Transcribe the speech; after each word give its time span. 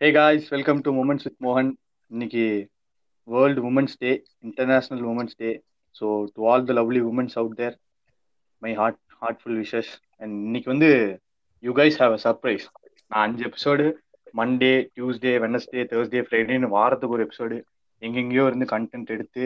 Hey 0.00 0.08
guys 0.12 0.46
welcome 0.52 0.78
to 0.80 0.90
women's 1.00 1.24
with 1.26 1.40
மோகன் 1.46 1.70
இன்னைக்கு 2.10 2.44
world 3.28 3.62
women's 3.68 3.96
day 3.98 4.10
international 4.44 5.02
women's 5.10 5.36
day 5.36 5.50
so 5.96 6.06
to 6.34 6.46
all 6.46 6.64
the 6.68 6.74
lovely 6.78 7.00
women's 7.10 7.36
out 7.40 7.56
there 7.58 7.76
my 8.62 8.72
heart 8.74 9.00
heartful 9.22 9.58
wishes 9.60 9.90
and 10.20 10.34
இன்னைக்கு 10.46 10.68
வந்து 10.70 10.90
you 11.62 11.72
guys 11.76 11.98
have 12.02 12.14
a 12.14 12.20
surprise 12.26 12.64
நான் 13.10 13.24
அஞ்சு 13.24 13.44
episode 13.48 13.86
Monday 14.34 14.72
Tuesday 14.94 15.34
Wednesday 15.44 15.82
Thursday 15.90 16.22
ஃப்ரைடேன்னு 16.26 16.70
வாரத்துக்கு 16.76 17.16
ஒரு 17.18 17.26
episode 17.26 17.58
எங்கெங்கேயோ 18.02 18.46
இருந்து 18.46 18.68
கண்டென்ட் 18.74 19.12
எடுத்து 19.16 19.44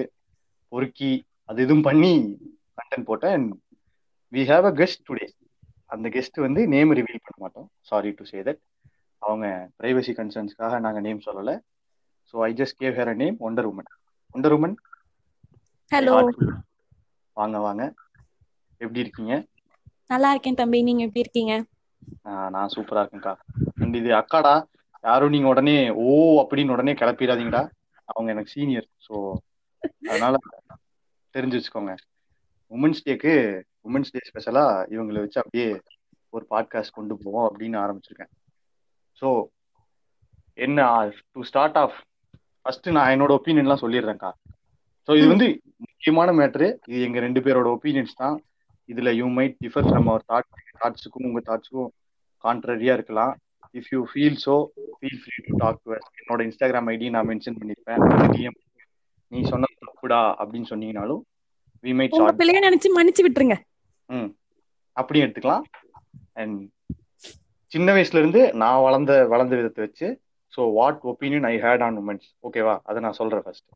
பொறுக்கி 0.72 1.12
அது 1.48 1.64
இதுவும் 1.66 1.86
பண்ணி 1.88 2.12
கண்டென்ட் 2.78 3.08
போட்டேன். 3.10 3.34
And 3.36 3.50
we 4.32 4.44
have 4.52 4.66
a 4.66 4.74
guest 4.80 5.04
today 5.08 5.26
அந்த 5.90 6.06
கெஸ்ட் 6.10 6.38
வந்து 6.46 6.60
நேம் 6.68 6.94
ரிவீல் 6.98 7.24
பண்ண 7.24 7.36
மாட்டோம். 7.38 7.68
சாரி 7.82 8.10
டு 8.18 8.24
சே 8.30 8.38
தட் 8.42 8.62
அவங்க 9.24 9.46
பிரைவசி 9.78 10.12
கன்சர்ன்ஸ்க்காக 10.18 10.78
நாங்க 10.86 11.00
நேம் 11.06 11.26
சொல்லல. 11.26 11.50
So 12.30 12.36
I 12.46 12.50
just 12.60 12.78
gave 12.82 12.96
her 12.98 13.12
a 13.12 13.16
name 13.22 13.36
Wonder 13.46 13.68
Woman 13.70 13.90
Wonder 14.34 14.54
Woman 14.56 14.76
hello 15.92 16.14
வாங்க 17.36 17.56
வாங்க. 17.66 17.82
எப்படி 18.80 19.02
இருக்கீங்க? 19.04 19.34
நல்லா 20.12 20.28
இருக்கேன் 20.32 20.58
தம்பி. 20.60 20.78
நீங்க 20.88 21.02
எப்படி 21.06 21.24
இருக்கீங்க? 21.24 21.54
நான் 22.54 22.72
சூப்பரா 22.74 23.02
இருக்கேன்க்கா. 23.02 23.34
அண்ட் 23.82 23.96
இது 24.00 24.10
அக்காடா 24.20 24.54
யாரும் 25.04 25.34
நீங்க 25.34 25.48
உடனே 25.52 25.76
ஓ 26.04 26.06
அப்படின்னு 26.42 26.74
உடனே 26.76 26.92
கிளப்பிடாதீங்கடா. 27.00 27.62
அவங்க 28.08 28.28
எனக்கு 28.34 28.54
சீனியர் 28.54 28.88
ஸோ 29.06 29.14
அதனால 30.10 30.34
தெரிஞ்சு 31.34 31.58
வச்சுக்கோங்க 31.58 31.92
உமன்ஸ் 32.70 33.04
டேக்கு 33.06 33.32
உமன்ஸ் 33.88 34.12
டே 34.14 34.20
ஸ்பெஷலா 34.28 34.64
இவங்களை 34.94 35.22
வச்சு 35.24 35.42
அப்படியே 35.42 35.68
ஒரு 36.32 36.44
பாட்காஸ்ட் 36.52 36.96
கொண்டு 36.98 37.14
போவோம் 37.22 37.48
அப்படின்னு 37.48 37.76
ஆரம்பிச்சிருக்கேன். 37.84 38.32
ஸோ 39.22 39.28
என்ன 40.58 40.80
டு 41.34 41.42
ஸ்டார்ட் 41.42 41.78
ஆஃப் 41.78 41.96
ஃபர்ஸ்ட் 42.64 42.88
நான் 42.96 43.12
என்னோட 43.14 43.32
ஒப்பீனியன்லாம் 43.38 43.82
சொல்லிடுறேன்க்கா 43.82 44.30
ஸோ 45.08 45.12
இது 45.18 45.26
வந்து 45.28 45.46
முக்கியமான 45.84 46.32
மேட்ரு 46.32 46.66
இது 46.86 47.00
எங்க 47.06 47.18
ரெண்டு 47.20 47.40
பேரோட 47.46 47.68
ஒப்பீனியன்ஸ் 47.76 48.14
தான். 48.14 48.36
இதுல 48.88 49.10
you 49.18 49.26
might 49.36 49.56
differ 49.64 49.86
from 49.88 50.08
our 50.10 50.24
thought 50.30 50.48
தாட்ஸுக்கும் 50.80 51.26
உங்க 51.28 51.40
தாட்ஸுக்கும் 51.40 51.90
கான்ட்ரரியா 52.44 52.94
இருக்கலாம். 52.94 53.32
If 53.74 53.90
you 53.92 54.00
feel 54.10 54.38
so 54.44 54.54
feel 54.98 55.20
free 55.22 55.36
to 55.46 55.52
talk 55.56 55.80
to 55.84 55.92
என்னோட 56.20 56.40
இன்ஸ்டாகிராம் 56.48 56.88
ஐடி 56.92 57.06
நான் 57.14 57.28
மென்ஷன் 57.30 57.58
பண்ணியிருப்பேன் 57.58 58.02
டிஎம் 58.34 58.58
நீ 59.32 59.40
சொன்ன 59.52 59.70
தப்புடா 59.82 60.20
அப்படின்னு 60.40 60.70
சொன்னீங்கனாலும் 60.72 61.22
வி 61.84 61.94
மைட் 61.98 62.16
உங்க 62.18 62.34
பிள்ளைய 62.40 62.60
நினைச்சு 62.60 62.90
மன்னிச்சு 62.96 63.24
விட்டுருங்க. 63.24 63.56
ம். 64.08 64.28
அப்படியும் 64.96 65.26
எடுத்துக்கலாம். 65.26 65.64
அண்ட் 66.34 66.58
சின்ன 67.74 67.88
வயசுல 67.96 68.20
இருந்து 68.22 68.40
நான் 68.62 68.84
வளர்ந்த 68.86 69.12
வளர்ந்த 69.32 69.54
விதத்தை 69.60 69.82
வச்சு 69.86 70.08
so 70.52 70.62
what 70.78 71.00
opinion 71.12 71.46
I 71.52 71.54
had 71.64 71.84
on 71.86 71.96
women's 72.02 72.26
ஓகேவா 72.46 72.74
அதை 72.88 72.98
நான் 73.06 73.18
சொல்றேன் 73.20 73.44
ஃபர்ஸ்ட் 73.46 73.68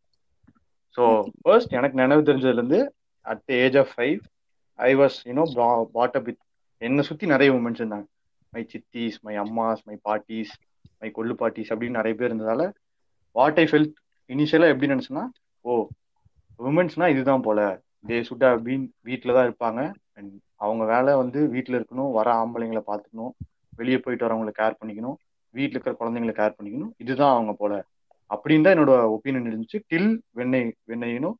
ஸோ 0.96 1.04
ஃபர்ஸ்ட் 1.44 1.72
எனக்கு 1.78 2.00
நினைவு 2.02 2.22
தெரிஞ்சதுலேருந்து 2.28 2.80
at 3.26 3.42
the 3.48 3.52
age 3.64 3.78
of 3.82 3.92
five 3.96 4.18
I 4.78 4.90
was 5.00 5.16
you know 5.28 5.44
brought 5.96 6.16
up 6.18 6.26
with 6.28 6.40
என்னை 6.82 7.02
சுற்றி 7.08 7.26
நிறைய 7.34 7.50
உமன்ஸ் 7.58 7.80
இருந்தாங்க. 7.82 8.06
மை 8.52 8.62
சித்திஸ் 8.72 9.18
மை 9.26 9.34
அம்மாஸ் 9.44 9.82
மை 9.88 9.96
பாட்டிஸ் 10.08 10.52
மை 11.00 11.08
கொள்ளு 11.16 11.34
பாட்டிஸ் 11.40 11.70
அப்படின்னு 11.72 11.98
நிறைய 12.00 12.14
பேர் 12.20 12.30
இருந்ததால 12.30 12.62
வாட் 13.36 13.58
ஐ 13.62 13.66
ஃபெல்ட் 13.70 13.96
இனிஷியலாக 14.30 14.72
எப்படி 14.74 14.90
நினச்சேன்னா 14.92 15.24
ஓ 15.64 15.72
உமன்ஸ்னா 16.60 17.06
இதுதான் 17.14 17.44
போல. 17.46 17.60
தே 18.08 18.16
சுட் 18.28 18.46
ஹவ் 18.48 18.62
பீன் 18.68 18.86
வீட்டில் 19.08 19.36
தான் 19.36 19.46
இருப்பாங்க. 19.48 19.80
அண்ட் 20.18 20.32
அவங்க 20.64 20.82
வேலை 20.94 21.12
வந்து 21.22 21.40
வீட்டில் 21.54 21.78
இருக்கணும் 21.78 22.12
வர 22.18 22.28
ஆம்பளைங்களை 22.42 22.82
பார்த்துக்கணும். 22.90 23.34
வெளியே 23.80 23.98
போயிட்டு 24.04 24.26
வரவங்களை 24.26 24.52
கேர் 24.60 24.78
பண்ணிக்கணும். 24.80 25.16
வீட்டில் 25.56 25.76
இருக்கிற 25.76 25.94
குழந்தைங்களை 26.00 26.34
கேர் 26.40 26.56
பண்ணிக்கணும். 26.58 26.92
இதுதான் 27.04 27.34
அவங்க 27.36 27.52
போல. 27.62 27.74
அப்படின்னு 28.34 28.64
தான் 28.66 28.74
என்னோட 28.76 28.94
ஒப்பீனியன் 29.14 29.48
இருந்துச்சு. 29.50 29.78
டில் 29.92 30.10
வெண்ணெய் 30.38 30.72
வெண்ணெயினும் 30.90 31.36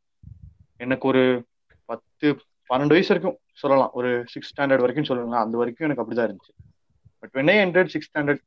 எனக்கு 0.84 1.05
ஒரு 1.12 1.22
பத்து 1.91 2.27
பன்னெண்டு 2.70 2.95
வயசு 2.96 3.11
வரைக்கும் 3.12 3.39
சொல்லலாம். 3.62 3.92
ஒரு 3.98 4.11
சிக்ஸ் 4.33 4.51
ஸ்டாண்டர்ட் 4.52 4.85
வரைக்கும் 4.85 5.08
சொல்லுங்களேன் 5.11 5.45
அந்த 5.45 5.57
வரைக்கும் 5.61 5.86
எனக்கு 5.89 6.02
அப்படிதான் 6.02 6.29
இருந்துச்சு. 6.29 6.55
பட் 7.20 7.33
வெண்ணை 7.39 7.57
ஹண்ட்ரட் 7.62 7.90
சிக்ஸ் 7.95 8.11
ஸ்டாண்டர்ட் 8.11 8.42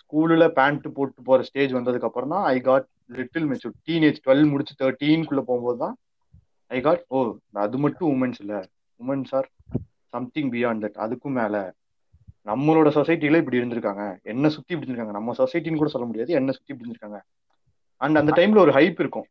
ஸ்கூலில் 0.00 0.46
பேண்ட் 0.58 0.86
போட்டு 0.96 1.20
போகிற 1.28 1.44
ஸ்டேஜ் 1.48 1.72
வந்ததுக்கு 1.76 2.08
அப்புறம் 2.08 2.32
தான் 2.34 2.44
I 2.54 2.56
got 2.68 2.86
little 3.16 3.46
mature 3.50 3.76
teenage 3.88 4.18
twelve 4.24 4.44
முடிச்சு 4.52 4.74
தேர்ட்டீன்குள்ளே 4.82 5.42
போகும்போது 5.50 5.78
தான் 5.84 5.94
ஐ 6.70 6.78
காட் 6.86 7.02
ஓ 7.16 7.18
அது 7.64 7.78
மட்டும் 7.84 8.08
உமன்ஸ் 8.12 8.40
இல்லை. 8.44 8.60
Women's 9.00 9.32
are 9.38 9.48
something 10.14 10.50
beyond 10.54 10.84
that 10.84 11.00
அதுக்கும் 11.04 11.36
மேலே 11.40 11.62
நம்மளோட 12.46 12.88
சொசைட்டில 12.88 13.36
இப்படி 13.36 13.58
இருந்திருக்காங்க. 13.58 14.22
என்ன 14.22 14.48
சுத்தி 14.48 14.74
இப்படி 14.74 14.92
இருந்திருக்காங்க. 14.92 15.10
நம்ம 15.10 15.34
சொசைட்டின்னு 15.38 15.76
கூட 15.76 15.90
சொல்ல 15.90 16.06
முடியாது. 16.06 16.32
என்ன 16.32 16.52
சுத்தி 16.52 16.72
இப்படி 16.72 16.90
இருந்திருக்காங்க. 16.90 17.20
அண்ட் 18.00 18.16
அந்த 18.16 18.32
டைம்ல 18.36 18.58
ஒரு 18.58 18.72
ஹைப் 18.72 18.98
இருக்கும். 18.98 19.26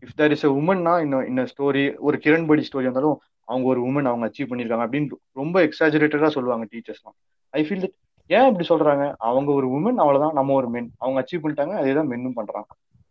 இஃப் 0.00 0.16
தேர் 0.16 0.30
இஸ் 0.30 0.44
எ 0.44 0.48
உமன்னா 0.48 1.00
இன்னும் 1.00 1.26
இந்த 1.26 1.42
ஸ்டோரி 1.42 1.96
ஒரு 1.98 2.16
கிரண்படி 2.24 2.64
ஸ்டோரி 2.68 2.84
வந்தாலும் 2.84 3.20
அவங்க 3.44 3.68
ஒரு 3.68 3.80
உமன் 3.82 4.04
அவங்க 4.04 4.26
அச்சீவ் 4.28 4.50
பண்ணிருக்காங்க 4.50 4.84
அப்படின்னு 4.86 5.08
ரொம்ப 5.32 5.68
எக்ஸாஜரேட்டடா 5.68 6.28
சொல்லுவாங்க 6.28 6.66
டீச்சர்ஸ்லாம் 6.72 7.16
ஐ 7.50 7.62
ஃபீல் 7.64 7.84
தட் 7.84 7.96
ஏன் 8.26 8.46
இப்படி 8.46 8.66
சொல்றாங்க? 8.68 9.14
அவங்க 9.18 9.52
ஒரு 9.52 9.68
உமன் 9.68 10.00
அவ்வளவுதான். 10.02 10.32
நம்ம 10.32 10.52
ஒரு 10.52 10.68
மென் 10.68 10.90
அவங்க 10.98 11.18
அச்சீவ் 11.20 11.44
பண்ணிட்டாங்க 11.44 11.74
அதே 11.74 11.92
தான் 11.94 12.08
மென்னும் 12.08 12.34
பண்றாங்க. 12.34 12.66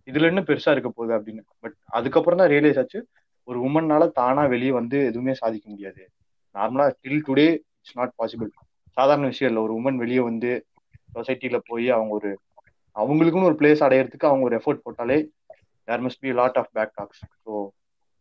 இதுல 0.06 0.22
என்ன 0.22 0.42
பெருசா 0.42 0.72
இருக்க 0.72 0.90
போகுது 0.90 1.14
அப்படின்னு. 1.20 1.42
பட் 1.60 1.76
அதுக்கப்புறம் 1.86 2.40
தான் 2.40 2.50
ரியலைஸ் 2.50 2.80
ஆச்சு 2.80 3.08
ஒரு 3.44 3.60
உமன்னால 3.62 4.12
தானா 4.12 4.46
வெளியே 4.46 4.72
வந்து 4.72 5.06
எதுவுமே 5.06 5.34
சாதிக்க 5.34 5.70
முடியாது. 5.70 6.10
நார்மலா 6.56 6.86
till 7.04 7.24
today 7.28 7.48
it's 7.80 7.98
not 7.98 8.14
possible 8.18 8.50
சாதாரண 8.98 9.26
விஷயம் 9.28 9.52
இல்லை. 9.52 9.64
ஒரு 9.66 9.74
உமன் 9.80 10.02
வெளியே 10.04 10.22
வந்து 10.30 10.52
சொசைட்டியில 11.16 11.58
போய் 11.70 11.88
அவங்க 11.98 12.14
ஒரு 12.20 12.32
அவங்களுக்குன்னு 12.96 13.50
ஒரு 13.50 13.60
பிளேஸ் 13.60 13.84
அடையிறதுக்கு 13.86 14.30
அவங்க 14.30 14.46
ஒரு 14.48 14.56
எஃபோர்ட் 14.60 14.86
போட்டாலே 14.86 15.18
there 15.88 16.04
must 16.06 16.24
be 16.24 16.32
lot 16.40 16.58
of 16.62 16.72
back 16.78 16.96
talks 16.96 17.22
so 17.44 17.52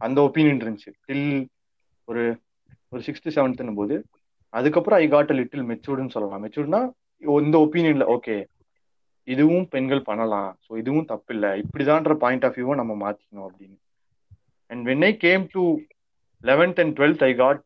அந்த 0.01 0.19
ஒப்பீனியன் 0.27 0.61
இருந்துச்சு. 0.63 0.93
டில் 1.09 1.29
ஒரு 2.09 2.25
ஒரு 2.93 3.01
சிக்ஸ்த்து 3.07 3.35
செவன்த்துன்னும் 3.37 3.81
போது 3.81 3.97
அதுக்கப்புறம் 4.53 5.01
ஐ 5.05 5.07
காட் 5.15 5.33
அ 5.33 5.37
லிட்டில் 5.39 5.65
மெச்சூர்டுன்னு 5.71 6.15
சொல்லலாம். 6.17 6.43
மெச்சூர்ட்னா 6.45 6.81
இந்த 7.43 7.57
ஒப்பீனியன்ல 7.65 8.07
ஓகே 8.17 8.37
இதுவும் 9.29 9.67
பெண்கள் 9.67 10.07
பண்ணலாம். 10.09 10.51
ஸோ 10.65 10.73
இதுவும் 10.83 11.09
தப்பு 11.13 11.33
இல்லை. 11.37 11.51
இப்படிதான்ற 11.63 12.15
பாயிண்ட் 12.25 12.45
ஆஃப் 12.49 12.57
வியூவை 12.59 12.75
நம்ம 12.81 12.95
மாத்திக்கணும் 13.03 13.47
அப்படின்னு. 13.49 13.77
And 14.71 14.83
when 14.89 15.05
I 15.05 15.13
came 15.27 15.45
to 15.55 15.63
eleventh 16.45 16.81
and 16.83 16.95
twelfth 16.99 17.25
I 17.25 17.33
got 17.35 17.63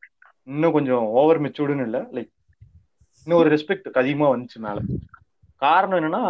இன்னும் 0.49 0.77
கொஞ்சம் 0.77 1.05
ஓவர் 1.21 1.43
மெச்சூர்டுன்னு 1.47 1.87
இல்லை. 1.89 2.03
லைக் 2.17 2.31
இன்னும் 3.25 3.41
ஒரு 3.43 3.51
ரெஸ்பெக்ட் 3.55 4.01
அதிகமா 4.03 4.27
வந்துச்சு 4.33 4.59
மேல. 4.67 4.79
காரணம் 5.65 5.99
என்னன்னா 6.01 6.25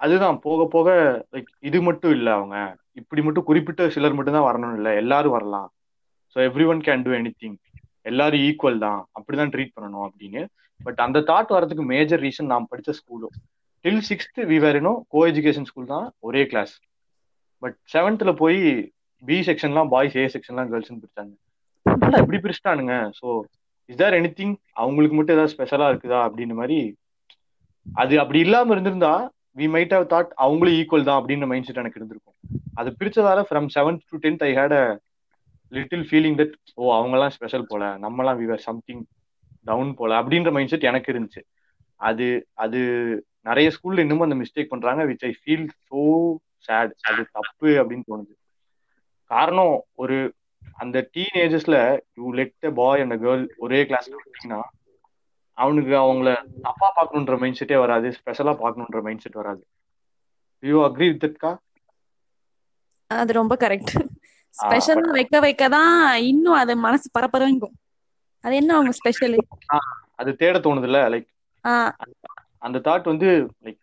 அதுதான் 0.00 0.38
போக 0.46 0.60
போக 0.74 0.88
லைக் 1.34 1.50
இது 1.68 1.78
மட்டும் 1.88 2.14
இல்லை 2.16 2.32
அவங்க. 2.38 2.56
இப்படி 3.00 3.20
மட்டும் 3.26 3.46
குறிப்பிட்ட 3.48 3.82
சிலர் 3.94 4.16
மட்டும் 4.18 4.36
தான் 4.38 4.48
வரணும் 4.48 4.74
இல்லை. 4.78 4.92
எல்லாரும் 5.02 5.36
வரலாம். 5.36 5.68
So 6.32 6.38
everyone 6.72 6.82
can 6.88 7.04
do 7.06 7.12
anything 7.42 7.58
எல்லாரும் 8.10 8.44
ஈக்குவல் 8.48 8.82
தான். 8.86 9.00
அப்படிதான் 9.16 9.52
ட்ரீட் 9.54 9.74
பண்ணணும் 9.76 10.06
அப்படின்னு. 10.08 10.42
பட் 10.80 11.00
அந்த 11.06 11.18
தாட் 11.30 11.52
வரதுக்கு 11.56 11.84
மேஜர் 11.94 12.22
ரீசன் 12.26 12.50
நான் 12.52 12.70
படித்த 12.70 12.92
ஸ்கூலும் 13.00 13.34
டில் 13.84 14.02
சிக்ஸ்த் 14.08 14.40
விவேரினும் 14.52 14.98
கோ 15.14 15.20
எஜுகேஷன் 15.30 15.68
ஸ்கூல் 15.70 15.92
தான் 15.94 16.06
ஒரே 16.28 16.42
கிளாஸ் 16.50 16.74
பட் 17.62 17.76
செவன்த்ல 17.94 18.32
போய் 18.42 18.60
பி 19.22 19.36
செக்ஷன்லாம் 19.48 19.90
பாய்ஸ் 19.94 20.16
ஏ 20.20 20.24
செக்ஷன்லாம் 20.34 20.70
கேர்ள்ஸ்னு 20.70 21.00
பிரிச்சாங்க. 21.02 21.34
ஆனால் 21.86 22.20
எப்படி 22.22 22.38
பிரிச்சிட்டானுங்க. 22.44 22.94
So 23.18 23.26
is 23.90 23.98
there 23.98 24.16
any 24.18 24.30
thing 24.32 24.54
அவங்களுக்கு 24.74 25.16
மட்டும் 25.16 25.36
ஏதாவது 25.36 25.54
ஸ்பெஷலா 25.54 25.86
இருக்குதா 25.92 26.20
அப்படின்னு 26.26 26.54
மாதிரி 26.54 26.78
அது 27.86 28.14
அப்படி 28.20 28.38
இல்லாம 28.38 28.72
இருந்திருந்தா 28.74 29.14
வி 29.56 29.66
மைட் 29.68 29.94
ஹவ் 29.94 30.10
தாட் 30.12 30.30
அவங்களும் 30.36 30.76
ஈக்குவல் 30.80 31.08
தான் 31.08 31.18
அப்படின்ற 31.20 31.46
மைண்ட் 31.46 31.66
செட் 31.66 31.80
எனக்கு 31.82 31.98
இருந்திருக்கும். 32.00 32.36
அது 32.74 32.90
பிரிச்சதால 32.98 33.40
from 33.48 33.66
seventh 33.74 34.04
to 34.10 34.18
tenth 34.24 34.44
I 34.44 34.50
had 34.56 34.74
a 34.74 34.84
little 35.72 36.04
feeling 36.08 36.38
that 36.38 36.54
oh 36.74 36.92
அவங்கெல்லாம் 36.94 37.34
ஸ்பெஷல் 37.36 37.68
போல 37.68 37.84
நம்மலாம் 38.04 38.38
வி 38.40 38.46
ஆர் 38.50 38.64
சம்திங் 38.68 39.02
டவுன் 39.66 39.90
போல 39.94 40.12
அப்படின்ற 40.20 40.50
மைண்ட் 40.52 40.72
செட் 40.72 40.88
எனக்கு 40.90 41.12
இருந்துச்சு. 41.12 41.42
அது 42.00 42.26
அது 42.56 42.78
நிறைய 43.42 43.68
ஸ்கூல்ல 43.76 44.04
இன்னமும் 44.04 44.26
அந்த 44.28 44.36
மிஸ்டேக் 44.42 44.72
பண்றாங்க 44.72 45.02
which 45.04 45.24
I 45.24 45.32
feel 45.40 45.66
so 45.88 46.00
sad 46.68 46.92
அது 47.10 47.22
தப்பு 47.32 47.70
அப்படின்னு 47.80 48.08
தோணுது. 48.10 48.32
காரணம் 49.30 49.74
ஒரு 49.94 50.16
அந்த 50.78 50.98
teen 51.14 51.36
ஏஜஸ்ல 51.42 51.76
you 52.18 52.30
let 52.38 52.66
a 52.66 52.72
boy 52.78 53.02
and 53.02 53.16
girl 53.22 53.44
ஒரே 53.64 53.80
கிளாஸ்ல 53.88 54.14
விட்டீங்கன்னா 54.18 54.60
அவனுக்கு 55.58 55.94
அவங்கள 55.98 56.28
தப்பா 56.66 56.88
பார்க்கணுன்ற 56.96 57.36
மைண்ட் 57.42 57.58
செட்டே 57.58 57.78
வராது 57.82 58.08
ஸ்பெஷலா 58.18 58.54
பார்க்கணுன்ற 58.62 59.00
மைண்ட் 59.06 59.24
செட் 59.24 59.40
வராது 59.40 59.62
யூ 60.62 60.78
அக்ரி 60.86 61.08
வித் 61.10 61.22
தட்கா 61.24 61.50
அது 63.10 63.32
ரொம்ப 63.38 63.54
கரெக்ட் 63.62 63.94
ஸ்பெஷல் 64.54 65.02
வைக்க 65.16 65.36
வைக்க 65.44 65.64
தான் 65.70 65.94
இன்னும் 66.30 66.56
அது 66.58 66.72
மனசு 66.82 67.06
பரபரங்கும். 67.14 67.74
அது 68.44 68.54
என்ன 68.60 68.70
அவங்க 68.76 68.92
ஸ்பெஷல் 68.98 69.36
அது 70.20 70.30
தேட 70.40 70.56
தோணுதுல்ல 70.60 71.00
லைக் 71.12 71.28
அந்த 72.66 72.80
தாட் 72.86 73.10
வந்து 73.12 73.28
லைக் 73.64 73.80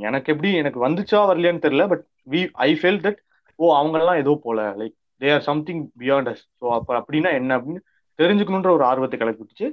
எனக்கு 0.00 0.28
எப்படி 0.34 0.50
எனக்கு 0.62 0.78
வந்துச்சா 0.84 1.20
வரலையான்னு 1.30 1.64
தெரியல 1.64 1.86
but 1.92 2.04
we 2.32 2.40
I 2.64 2.70
felt 2.80 3.00
that 3.06 3.20
oh 3.58 3.70
அவங்கெல்லாம் 3.78 4.20
ஏதோ 4.22 4.34
போல 4.44 4.60
like 4.80 4.96
they 5.20 5.28
are 5.32 5.44
something 5.48 5.82
beyond 6.00 6.28
us 6.32 6.44
so 6.60 6.66
அப்போ 6.76 6.92
அப்படின்னா 7.00 7.30
என்ன 7.32 7.58
அப்படின்னு 7.58 7.82
தெரிஞ்சுக்கணுன்ற 8.18 8.70
ஒரு 8.70 8.84
ஆர்வத்தை 8.84 9.18
கிளப்பிடுச்சு 9.20 9.66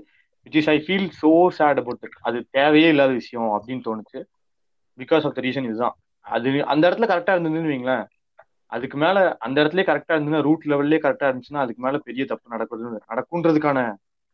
which 0.48 0.58
is 0.62 0.70
I 0.70 0.78
feel 0.86 1.10
so 1.22 1.32
sad 1.58 1.80
about 1.82 2.18
அது 2.22 2.38
தேவையே 2.52 2.88
இல்லாத 2.88 3.12
விஷயம் 3.14 3.50
அப்படின்னு 3.56 3.84
தோணுச்சு. 3.84 4.20
பிகாஸ் 4.98 5.26
ஆஃப் 5.26 5.36
த 5.36 5.42
ரீசன் 5.42 5.68
இதுதான். 5.68 5.96
அது 6.26 6.50
அந்த 6.66 6.84
இடத்துல 6.90 7.08
கரெக்டா 7.12 7.34
இருந்ததுன்னு 7.36 7.74
வைங்களேன். 7.74 8.06
அதுக்கு 8.72 8.98
மேல 8.98 9.18
அந்த 9.38 9.58
இடத்துல 9.62 9.84
கரெக்டா 9.88 10.14
இருந்ததுன்னா 10.16 10.42
ரூட் 10.42 10.68
லெவல்லே 10.72 11.00
கரெக்டா 11.02 11.30
இருந்துச்சுன்னா 11.30 11.64
அதுக்கு 11.64 11.82
மேல 11.82 11.98
பெரிய 11.98 12.26
தப்பு 12.26 12.54
நடக்குது 12.54 13.02
நடக்குன்றதுக்கான 13.12 13.80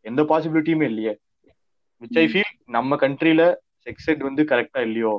எந்த 0.05 0.21
பாசிபிலிட்டியுமே 0.23 0.85
இல்லையே. 0.85 1.13
விச் 2.01 2.19
ஐ 2.19 2.25
ஃபீல் 2.27 2.53
நம்ம 2.67 2.95
கண்ட்ரில 2.95 3.43
செக்ஸ் 3.87 4.09
எட் 4.09 4.27
வந்து 4.27 4.43
கரெக்டா 4.43 4.79
இல்லையோ? 4.79 5.13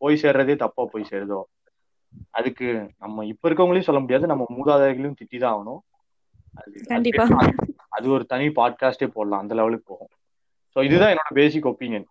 போய் 0.00 0.20
சேர்றதே 0.22 0.54
தப்பா 0.56 0.82
போய் 0.84 1.10
சேருதோ? 1.10 1.40
அதுக்கு 2.30 2.66
நம்ம 2.98 3.24
இப்ப 3.24 3.48
இருக்கவங்களையும் 3.48 3.88
சொல்ல 3.88 4.00
முடியாது. 4.00 4.26
நம்ம 4.26 4.44
மூதாதைகளையும் 4.56 5.18
திட்டி 5.20 5.38
தான் 5.38 5.54
ஆகணும். 5.54 5.80
அது 6.54 6.84
கண்டிப்பா. 6.92 7.24
அது 7.96 8.06
ஒரு 8.10 8.24
தனி 8.26 8.46
பாட்காஸ்டே 8.58 9.08
போடலாம். 9.16 9.42
அந்த 9.44 9.54
லெவலுக்கு 9.54 9.86
போகும். 9.92 10.12
ஸோ 10.76 10.84
இதுதான் 10.88 11.12
என்னோட 11.14 11.32
பேசிக் 11.40 11.68
ஒப்பீனியன் 11.72 12.06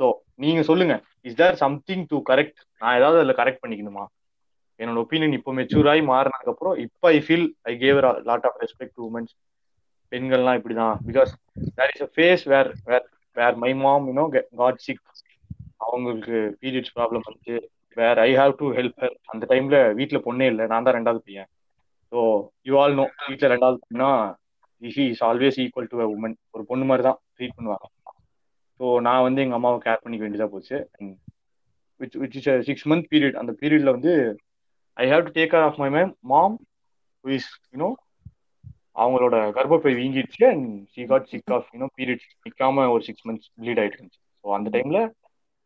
ஸோ 0.00 0.06
நீங்க 0.34 0.60
சொல்லுங்க. 0.62 0.94
Is 1.22 1.38
there 1.40 1.56
something 1.62 2.04
to 2.06 2.16
correct 2.30 2.60
நான் 2.80 2.96
ஏதாவது 2.96 3.18
அதில் 3.20 3.38
கரெக்ட் 3.40 3.62
பண்ணிக்கணுமா? 3.64 4.04
என்னோட 4.80 4.98
ஒப்பீனியன் 5.04 5.36
இப்போ 5.38 5.50
மெச்சூர் 5.54 5.88
ஆகி 5.90 6.02
மாறினதுக்கு 6.12 6.52
அப்புறம் 6.52 6.76
இப்போ 6.84 7.06
I 7.08 7.18
feel 7.26 7.46
I 7.62 7.74
gave 7.78 7.98
lot 8.30 8.46
of 8.48 8.58
respect 8.62 8.96
to 8.96 9.02
women's 9.10 9.32
பெண்கள்லாம் 10.12 10.58
இப்படிதான். 10.58 10.96
Because 11.08 11.30
there 11.78 11.92
is 11.94 12.04
a 12.06 12.10
phase 12.16 12.44
where 12.52 12.70
where 12.84 13.06
where 13.36 13.56
my 13.64 13.72
mom 13.84 14.08
you know 14.10 14.24
got 14.56 14.82
sick 14.86 15.04
அவங்களுக்கு 15.86 16.36
பீரியட்ஸ் 16.60 16.94
ப்ராப்ளம் 16.96 17.26
வந்துச்சு 17.26 17.56
where 17.96 18.18
I 18.20 18.30
have 18.40 18.52
to 18.60 18.66
help 18.78 19.00
her 19.02 19.16
அந்த 19.32 19.44
டைம்ல 19.52 19.76
வீட்டுல 19.98 20.20
பொண்ணே 20.26 20.46
இல்லை. 20.52 20.64
நான் 20.72 20.86
தான் 20.86 20.96
ரெண்டாவது 20.98 21.20
பையன். 21.26 21.50
ஸோ 22.12 22.18
யூ 22.68 22.74
ஆல் 22.82 22.96
நோ 23.00 23.04
வீட்டில் 23.28 23.52
ரெண்டாவது 23.54 23.78
பொண்ணா 23.84 24.10
he 24.82 25.04
is 25.12 25.22
always 25.28 25.58
equal 25.64 25.90
to 25.92 26.00
a 26.04 26.08
woman 26.14 26.36
ஒரு 26.54 26.64
பொண்ணு 26.70 26.86
மாதிரி 26.90 27.04
தான் 27.08 27.18
ட்ரீட் 27.36 27.56
பண்ணுவாங்க. 27.58 27.86
ஸோ 28.80 28.86
நான் 29.06 29.24
வந்து 29.26 29.42
எங்கள் 29.44 29.58
அம்மாவை 29.58 29.78
கேர் 29.86 30.02
பண்ணிக்க 30.04 30.24
வேண்டியதாக 30.24 30.50
போச்சு. 30.54 30.76
Which 32.00 32.16
which 32.22 32.36
is 32.38 32.48
six 32.68 32.88
month 32.90 33.08
period 33.12 33.38
அந்த 33.42 33.52
பீரியட்ல 33.60 33.92
வந்து 33.96 34.12
I 34.96 35.06
have 35.12 35.26
to 35.26 35.32
take 35.36 35.52
care 35.52 35.66
of 35.68 35.80
my 35.82 35.90
mam 35.96 36.12
mom 36.32 36.56
is 37.24 37.50
you know 37.72 37.90
அவங்களோட 38.96 39.36
கர்ப்பப்பை 39.56 39.92
வீங்கிடுச்சு. 40.00 40.44
And 40.52 40.66
she 40.94 41.04
got 41.12 41.30
sick 41.32 41.52
of 41.56 41.68
you know 41.74 41.88
periods 41.98 42.28
நிற்காம 42.46 42.86
ஒரு 42.94 43.04
சிக்ஸ் 43.08 43.26
மந்த்ஸ் 43.28 43.50
ப்ளீட் 43.60 43.80
ஆயிட்டு 43.82 43.98
இருந்துச்சு. 43.98 44.22
ஸோ 44.44 44.48
அந்த 44.58 44.68
டைம்ல 44.76 44.98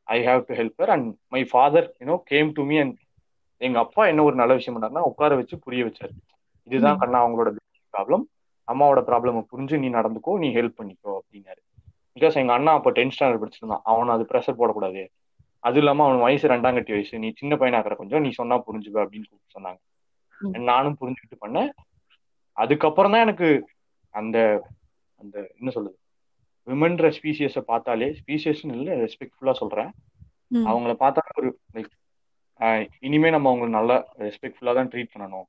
I 0.08 0.18
have 0.26 0.42
to 0.46 0.54
help 0.54 0.78
her 0.78 0.92
and 0.94 1.14
my 1.28 1.44
father 1.44 1.96
you know 2.00 2.16
came 2.22 2.52
to 2.52 2.62
me 2.64 2.76
and 2.78 2.96
எங்க 3.60 3.78
அப்பா 3.78 4.06
என்ன 4.06 4.22
ஒரு 4.22 4.34
நல்ல 4.34 4.54
விஷயம் 4.54 4.76
பண்ணாருன்னா 4.76 4.98
உட்கார 4.98 5.34
வச்சு 5.34 5.58
புரிய 5.58 5.84
வச்சாரு. 5.84 6.14
இதுதான் 6.66 6.98
கண்ணா 6.98 7.18
அவங்களோட 7.26 7.50
ப்ராப்ளம் 7.92 8.24
அம்மாவோட 8.68 9.00
ப்ராப்ளம் 9.10 9.46
புரிஞ்சு 9.52 9.78
நீ 9.78 9.88
நடந்துக்கோ 9.88 10.38
நீ 10.38 10.48
ஹெல்ப் 10.54 10.78
பண்ணிக்கோ 10.78 11.18
அப்படின்னாரு. 11.18 11.62
பிகாஸ் 12.14 12.34
எங்க 12.34 12.52
அண்ணா 12.52 12.72
அப்போ 12.72 12.90
டென்த் 12.90 13.16
ஸ்டாண்டர்ட் 13.18 13.44
படிச்சிருந்தான். 13.44 13.82
அவனை 13.82 14.14
அது 14.14 14.26
ப்ரெஷர் 14.32 14.58
போடக்கூடாது. 14.58 15.02
அது 15.60 15.78
இல்லாம 15.78 16.04
அவன் 16.04 16.20
வயசு 16.20 16.48
ரெண்டாம் 16.48 16.76
கட்டி 16.78 16.92
வயசு. 16.92 17.18
நீ 17.18 17.32
சின்ன 17.36 17.56
பையனா 17.56 17.72
இருக்கிற 17.72 17.94
கொஞ்சம் 17.94 18.20
நீ 18.20 18.30
சொன்னா 18.30 18.56
புரிஞ்சுக்க 18.58 18.98
அப்படின்னு 19.02 19.28
கூப்பிட்டு 19.30 19.56
சொன்னாங்க. 19.56 19.80
நானும் 20.40 20.96
புரிஞ்சுக்கிட்டு 21.00 21.36
பண்ணேன். 21.40 21.70
அதுக்கப்புறம் 22.56 23.12
தான் 23.12 23.20
எனக்கு 23.20 23.48
அந்த 24.14 24.38
அந்த 25.20 25.36
என்ன 25.58 25.70
சொல்றது? 25.70 25.98
விமன்ற 26.68 27.08
ஸ்பீசியஸை 27.16 27.62
பார்த்தாலே 27.70 28.08
ஸ்பீசியஸ்னு 28.20 28.76
இல்லை 28.78 28.94
ரெஸ்பெக்ட்ஃபுல்லா 29.04 29.54
சொல்றேன். 29.62 29.90
அவங்கள 30.70 30.92
பார்த்தா 31.04 31.22
ஒரு 31.40 31.48
லைக் 31.76 31.92
இனிமே 33.06 33.28
நம்ம 33.34 33.48
அவங்களை 33.50 33.72
நல்லா 33.78 33.96
ரெஸ்பெக்ட்ஃபுல்லா 34.26 34.72
தான் 34.78 34.90
ட்ரீட் 34.92 35.12
பண்ணணும். 35.14 35.46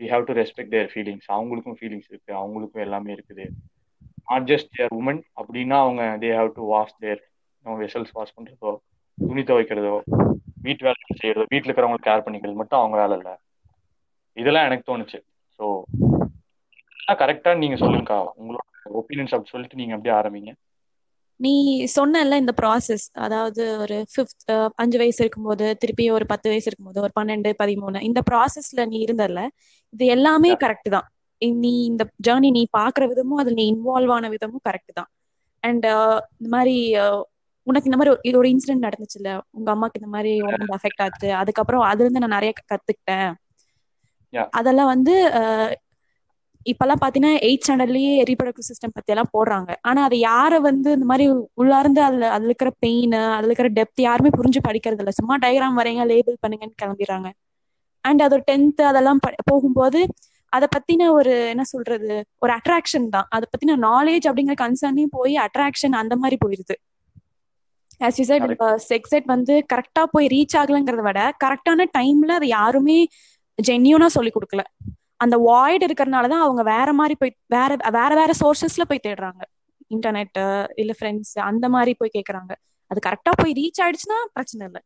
We 0.00 0.06
have 0.12 0.24
to 0.28 0.34
respect 0.40 0.72
their 0.74 0.90
feelings 0.92 1.28
அவங்களுக்கும் 1.36 1.78
ஃபீலிங்ஸ் 1.80 2.08
இருக்கு. 2.12 2.32
அவங்களுக்கும் 2.40 2.84
எல்லாமே 2.86 3.10
இருக்குது. 3.16 3.46
நாட் 4.30 4.46
ஜஸ்ட் 4.50 4.70
தேர் 4.76 4.92
உமன் 4.98 5.22
அப்படின்னா 5.40 5.78
அவங்க 5.86 6.02
they 6.24 6.30
have 6.38 6.50
to 6.58 6.64
wash 6.74 6.94
their 7.04 7.22
அவங்க 7.64 7.78
வெசல்ஸ் 7.84 8.14
வாஷ் 8.18 8.36
பண்றதோ 8.36 8.72
துணி 9.18 9.42
துவைக்கிறதோ 9.48 9.96
வீட்டு 10.66 10.82
வேலை 10.86 11.16
செய்யறதோ 11.22 11.44
வீட்டில் 11.52 11.68
இருக்கிறவங்களுக்கு 11.68 12.08
கேர் 12.10 12.24
பண்ணிக்கிறது 12.26 12.60
மட்டும் 12.60 12.80
அவங்க 12.82 12.96
வேலை 13.02 13.14
இல்லை. 13.18 13.34
இதெல்லாம் 14.42 14.66
எனக்கு 14.68 14.88
தோணுச்சு. 14.90 15.18
ஸோ 15.58 15.64
கரெக்டா 17.22 17.50
நீங்க 17.62 17.76
சொல்லுங்கக்கா. 17.82 18.18
உங்களோட 18.40 18.62
ஒப்பீனியன்ஸ் 18.86 19.34
அப்படி 19.34 19.50
சொல்லிட்டு 19.50 19.76
நீங்க 19.76 19.94
அப்படியே 19.94 20.14
ஆரம்பிங்க. 20.16 20.52
நீ 21.40 21.52
சொன்னல 21.96 22.36
இந்த 22.36 22.52
ப்ராசஸ் 22.60 23.04
அதாவது 23.16 23.62
ஒரு 23.78 23.96
ஃபிஃப்த் 24.12 24.44
அஞ்சு 24.74 24.98
வயசு 24.98 25.20
இருக்கும்போது 25.22 25.76
திருப்பி 25.76 26.10
ஒரு 26.10 26.26
பத்து 26.26 26.48
வயசு 26.48 26.68
இருக்கும்போது 26.68 27.00
ஒரு 27.00 27.12
பன்னெண்டு 27.20 27.50
பதிமூணு 27.62 28.00
இந்த 28.00 28.20
ப்ராசஸ்ல 28.30 28.86
நீ 28.86 28.98
இருந்தல 29.06 29.42
இது 29.92 30.06
எல்லாமே 30.06 30.52
கரெக்ட் 30.64 30.88
தான். 30.88 31.08
நீ 31.60 31.84
இந்த 31.84 32.02
ஜேர்னி 32.26 32.50
நீ 32.50 32.62
பாக்குற 32.78 33.04
விதமும் 33.08 33.40
அதுல 33.42 33.54
நீ 33.54 33.64
இன்வால்வ் 33.72 34.12
ஆன 34.12 34.28
விதமும் 34.28 34.64
கரெக்ட் 34.68 34.92
தான். 34.92 35.10
அண்ட் 35.62 35.86
இந்த 36.38 36.48
மாதிரி 36.48 36.76
உனக்கு 37.66 37.88
இந்த 37.90 37.98
மாதிரி 37.98 38.14
இது 38.22 38.36
ஒரு 38.38 38.48
இன்சிடென்ட் 38.48 38.86
நடந்துச்சுல்ல 38.86 39.28
உங்க 39.50 39.68
அம்மாக்கு 39.74 40.00
இந்த 40.00 40.10
மாதிரி 40.14 40.32
உடம்பு 40.42 40.74
அஃபெக்ட் 40.74 41.02
ஆச்சு 41.02 41.28
அதுக்கப்புறம் 41.32 41.84
அதுல 41.90 42.04
இருந்து 42.04 42.22
நான் 42.24 42.36
நிறைய 42.38 42.52
கத்துக்கிட்டேன். 42.72 43.30
அதெல்லாம் 44.58 44.90
வந்து 44.94 45.14
இப்பெல்லாம் 46.70 47.00
பாத்தீங்கன்னா 47.04 47.32
எயிட் 47.46 47.64
ஸ்டாண்டர்ட்லயே 47.66 48.12
ரீப்ரொடக்டிவ் 48.30 48.68
சிஸ்டம் 48.70 48.94
பத்தி 48.94 49.12
எல்லாம் 49.14 49.30
போடுறாங்க. 49.36 49.70
ஆனா 49.82 50.00
அதை 50.02 50.18
யார 50.22 50.60
வந்து 50.60 50.88
இந்த 50.92 51.06
மாதிரி 51.10 51.24
உள்ளார்ந்து 51.54 52.00
அதுல 52.02 52.30
அதுல 52.30 52.50
இருக்கிற 52.50 52.70
பெயின் 52.78 53.14
அதுல 53.36 53.52
இருக்கிற 53.52 53.70
டெப்த் 53.78 54.02
யாருமே 54.08 54.30
புரிஞ்சு 54.38 54.60
படிக்கிறது 54.68 55.02
இல்ல. 55.04 55.14
சும்மா 55.20 55.36
டயக்ராம் 55.44 55.78
வரைங்க 55.80 56.04
லேபிள் 56.12 56.36
பண்ணுங்கன்னு 56.44 56.76
கிளம்பிடுறாங்க. 56.82 57.30
அண்ட் 58.04 58.22
அது 58.22 58.34
ஒரு 58.34 58.44
டென்த் 58.50 58.82
அதெல்லாம் 58.82 59.20
போகும்போது 59.50 60.00
அதை 60.52 60.66
பத்தின 60.76 61.06
ஒரு 61.10 61.32
என்ன 61.52 61.62
சொல்றது 61.64 62.10
ஒரு 62.38 62.52
அட்ராக்ஷன் 62.58 63.06
தான். 63.08 63.28
அதை 63.28 63.46
பத்தின 63.52 63.76
நாலேஜ் 63.86 64.26
அப்படிங்கிற 64.30 64.56
கன்சர்னையும் 64.64 65.14
போய் 65.18 65.34
அட்ராக்ஷன் 65.46 65.94
அந்த 66.02 66.16
மாதிரி 66.16 66.36
போயிருது. 66.44 66.76
ஆஸ் 68.00 68.18
யூ 68.18 68.24
செட் 69.10 69.26
வந்து 69.34 69.54
கரெக்டா 69.72 70.02
போய் 70.10 70.26
ரீச் 70.26 70.56
ஆகலங்கிறத 70.60 71.02
விட 71.08 71.20
கரெக்டான 71.44 71.86
டைம்ல 71.98 72.32
அதை 72.38 72.48
யாருமே 72.48 72.98
ஜென்யூனா 73.58 74.08
சொல்லி 74.16 74.32
கொடுக்கல. 74.34 74.62
அந்த 75.24 75.36
வாய்டு 75.48 75.84
இருக்கிறனால 75.88 76.28
தான் 76.32 76.44
அவங்க 76.46 76.62
வேற 76.72 76.88
மாதிரி 76.92 77.14
போய் 77.20 77.32
வேற 77.48 77.70
வேற 77.98 78.10
வேற 78.20 78.30
சோர்சஸ்ல 78.40 78.84
போய் 78.90 79.04
தேடுறாங்க. 79.06 79.42
இன்டர்நெட் 79.90 80.38
இல்ல 80.82 80.92
ஃப்ரெண்ட்ஸ் 80.98 81.34
அந்த 81.48 81.66
மாதிரி 81.74 81.92
போய் 82.00 82.14
கேக்குறாங்க. 82.16 82.52
அது 82.90 83.00
கரெக்டா 83.06 83.32
போய் 83.42 83.54
ரீச் 83.60 83.80
ஆயிடுச்சுன்னா 83.84 84.18
பிரச்சனை 84.36 84.62
இல்லை. 84.68 84.80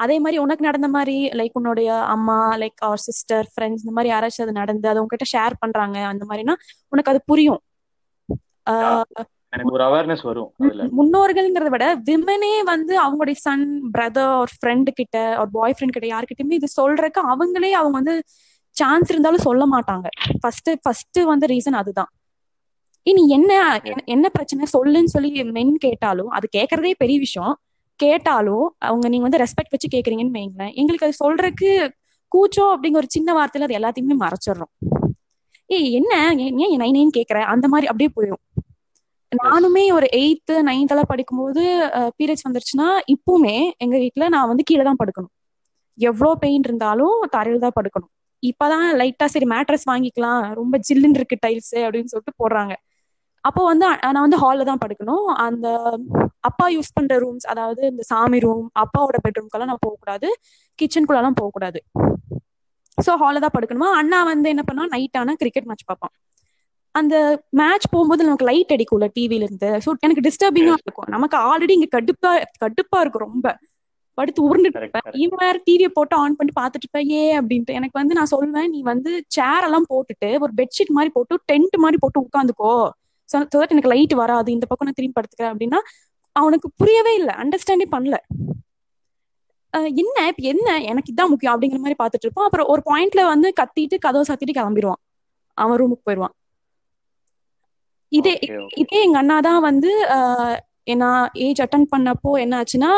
அதே 0.00 0.16
மாதிரி 0.18 0.38
உனக்கு 0.44 0.66
நடந்த 0.68 0.88
மாதிரி 0.88 1.16
லைக் 1.40 1.58
உன்னுடைய 1.60 1.88
அம்மா 2.14 2.38
லைக் 2.62 2.80
அவர் 2.86 3.02
சிஸ்டர் 3.08 3.46
ஃப்ரெண்ட்ஸ் 3.52 3.84
இந்த 3.84 3.94
மாதிரி 3.96 4.10
யாராச்சும் 4.12 4.46
அது 4.46 4.54
நடந்து 4.62 4.86
அது 4.92 5.02
உங்ககிட்ட 5.02 5.26
ஷேர் 5.34 5.54
பண்றாங்க 5.62 5.98
அந்த 6.12 6.24
மாதிரினா 6.30 6.56
உனக்கு 6.92 7.12
அது 7.12 7.20
புரியும். 7.30 7.62
முன்னோர்கள்ங்கிறத 10.98 11.70
விட 11.74 11.86
விமனே 12.08 12.54
வந்து 12.70 12.94
அவங்களுடைய 13.02 13.36
சன் 13.44 13.64
பிரதர் 13.94 14.32
ஒரு 14.40 14.52
ஃப்ரெண்டு 14.56 14.90
கிட்ட 15.00 15.16
ஒரு 15.42 15.50
பாய் 15.52 15.74
ஃப்ரெண்ட் 15.76 15.96
கிட்ட 15.96 16.08
யாருக்கிட்டயுமே 16.08 16.58
இது 16.60 16.68
சொல்றதுக்கு 16.78 17.20
அவங்களே 17.32 17.70
அவங்க 17.80 17.96
வந்து 18.00 18.14
சான்ஸ் 18.80 19.10
இருந்தாலும் 19.12 19.44
சொல்ல 19.48 19.64
மாட்டாங்க. 19.74 20.06
ஃபர்ஸ்ட் 20.40 20.70
ஃபர்ஸ்ட் 20.82 21.20
வந்து 21.32 21.46
ரீசன் 21.46 21.78
அதுதான். 21.80 22.10
இனி 23.06 23.22
என்ன 23.36 23.52
என்ன 24.14 24.26
பிரச்சனை? 24.28 24.66
சொல்லுன்னு 24.76 25.12
சொல்லி 25.14 25.30
மென் 25.56 25.74
கேட்டாலும் 25.86 26.30
அது 26.36 26.46
கேட்கறதே 26.56 26.92
பெரிய 27.02 27.18
விஷயம். 27.18 27.54
கேட்டாலும் 28.00 28.66
அவங்க 28.88 29.06
நீங்க 29.12 29.26
வந்து 29.26 29.40
ரெஸ்பெக்ட் 29.42 29.74
வச்சு 29.74 29.88
கேக்குறீங்கன்னு 29.94 30.38
வைங்களேன். 30.38 30.72
எங்களுக்கு 30.80 31.06
அது 31.08 31.20
சொல்றதுக்கு 31.24 31.70
கூச்சம் 32.32 32.72
அப்படிங்கிற 32.74 33.00
ஒரு 33.02 33.10
சின்ன 33.16 33.32
வார்த்தையில 33.38 33.66
அது 33.68 33.78
எல்லாத்தையுமே 33.80 34.16
மறைச்சிடுறோம். 34.24 34.72
ஏய் 35.70 35.92
என்ன? 35.98 36.12
ஏன் 36.44 36.80
நைனேன்னு 36.82 37.16
கேக்குற 37.18 37.40
அந்த 37.52 37.66
மாதிரி 37.72 37.88
அப்படியே 37.90 38.10
போயிடும். 38.16 38.42
நானுமே 39.32 39.84
ஒரு 39.96 40.06
எயித்து 40.18 40.54
நைன்த் 40.68 40.92
எல்லாம் 40.94 41.10
படிக்கும்போது 41.12 41.62
பீரியட்ஸ் 42.18 42.46
வந்துருச்சுன்னா 42.48 42.88
இப்பவுமே 43.14 43.54
எங்க 43.84 43.96
வீட்டுல 44.02 44.28
நான் 44.34 44.50
வந்து 44.50 44.66
கீழே 44.68 44.84
தான் 44.88 45.00
படுக்கணும். 45.02 45.32
எவ்வளவு 45.98 46.38
பெயின் 46.38 46.66
இருந்தாலும் 46.68 47.16
தரையில 47.36 47.62
தான் 47.64 47.76
படுக்கணும். 47.78 48.12
இப்பதான் 48.44 48.86
லைட்டா 49.00 49.26
சரி 49.34 49.46
மேட்ரஸ் 49.52 49.86
வாங்கிக்கலாம் 49.90 50.42
ரொம்ப 50.60 50.78
ஜில்லுன்னு 50.88 51.18
இருக்கு 51.20 51.36
டைல்ஸ் 51.44 51.74
அப்படின்னு 51.86 52.12
சொல்லிட்டு 52.12 52.40
போடுறாங்க. 52.42 52.74
அப்போ 53.44 53.62
வந்து 53.64 53.84
நான் 54.06 54.24
வந்து 54.26 54.40
ஹால்ல 54.42 54.64
தான் 54.68 54.82
படுக்கணும். 54.82 55.26
அந்த 55.46 55.66
அப்பா 56.48 56.66
யூஸ் 56.74 56.94
பண்ற 56.94 57.14
ரூம்ஸ் 57.18 57.46
அதாவது 57.52 57.82
இந்த 57.92 58.02
சாமி 58.10 58.38
ரூம் 58.38 58.66
அப்பாவோட 58.82 59.18
பெட்ரூம்க்கெல்லாம் 59.26 59.70
நான் 59.72 59.84
போகக்கூடாது. 59.86 60.28
கிச்சனுக்குள்ளெல்லாம் 60.78 61.38
போகக்கூடாது. 61.40 61.80
ஸோ 62.98 63.12
ஹால்ல 63.22 63.42
தான் 63.44 63.54
படுக்கணுமா? 63.56 63.88
அண்ணா 64.00 64.18
வந்து 64.24 64.48
என்ன 64.48 64.62
பண்ணா 64.62 64.84
நைட் 64.94 65.18
ஆனா 65.20 65.34
கிரிக்கெட் 65.34 65.68
மேட்ச் 65.70 65.88
பார்ப்பான். 65.90 66.14
அந்த 66.94 67.14
மேட்ச் 67.52 67.86
போகும்போது 67.92 68.26
நமக்கு 68.26 68.48
லைட் 68.50 68.74
அடிக்கும்ல 68.76 69.06
டிவில 69.16 69.46
இருந்து. 69.46 69.70
ஸோ 69.84 69.90
எனக்கு 70.00 70.24
டிஸ்டர்பிங்கா 70.26 70.74
இருக்கும். 70.78 71.08
நமக்கு 71.08 71.36
ஆல்ரெடி 71.48 71.74
இங்க 71.78 71.88
கடுப்பா 71.96 72.32
கடுப்பா 72.58 72.98
இருக்கும் 73.00 73.26
ரொம்ப. 73.28 73.46
படுத்து 74.18 74.40
உருண்டுட்டு 74.48 74.80
இருப்பேன். 74.82 75.06
இவன் 75.24 75.42
வேற 75.44 75.56
டிவியை 75.66 75.90
போட்டு 75.96 76.14
ஆன் 76.22 76.36
பண்ணி 76.38 76.52
பாத்துட்டு 76.60 76.84
இருப்பேன் 76.86 77.08
ஏ 77.18 77.22
அப்படின்ட்டு. 77.38 77.76
எனக்கு 77.78 77.96
வந்து 78.00 78.16
நான் 78.18 78.30
சொல்லுவேன் 78.32 78.70
நீ 78.74 78.80
வந்து 78.92 79.10
சேர் 79.36 79.66
எல்லாம் 79.68 79.88
போட்டுட்டு 79.92 80.30
ஒரு 80.44 80.52
பெட்ஷீட் 80.60 80.92
மாதிரி 80.98 81.12
போட்டு 81.16 81.36
டென்ட் 81.52 81.76
மாதிரி 81.84 82.00
போட்டு 82.04 82.24
உட்காந்துக்கோ. 82.26 82.74
ஸோ 83.28 83.60
எனக்கு 83.74 83.92
லைட் 83.94 84.14
வராது 84.22 84.48
இந்த 84.56 84.66
பக்கம் 84.70 84.88
நான் 84.88 84.98
திரும்பி 84.98 85.16
படுத்துக்கிறேன். 85.18 85.54
அப்படின்னா 85.54 85.80
அவனுக்கு 86.36 86.68
புரியவே 86.80 87.14
இல்லை 87.20 87.34
அண்டர்ஸ்டாண்டே 87.42 87.88
பண்ணல. 87.96 88.16
என்ன? 90.02 90.16
இப்ப 90.30 90.42
என்ன? 90.52 90.68
எனக்கு 90.90 91.10
இதான் 91.12 91.30
முக்கியம் 91.32 91.54
அப்படிங்கிற 91.54 91.80
மாதிரி 91.84 91.98
பாத்துட்டு 92.00 92.26
இருப்பான். 92.26 92.48
அப்புறம் 92.48 92.68
ஒரு 92.72 92.82
பாயிண்ட்ல 92.90 93.22
வந்து 93.32 93.48
கத்திட்டு 93.60 93.96
கதவை 94.04 94.24
சாத்திட்டு 94.28 94.56
கிளம்பிடுவான் 94.58 95.00
அவன் 95.58 95.78
ரூமுக்கு 95.80 96.06
போயிடுவான். 96.08 96.34
இதே 98.12 98.34
இதே 98.82 98.98
எங்க 99.06 99.18
அண்ணா 99.20 99.36
தான் 99.48 99.62
வந்து 99.68 99.90
நான் 101.02 101.24
ஏஜ் 101.46 101.62
அட்டன் 101.64 101.86
பண்ணப்போ 101.92 102.30
என்ன 102.42 102.54
ஆச்சுன்னா 102.60 102.90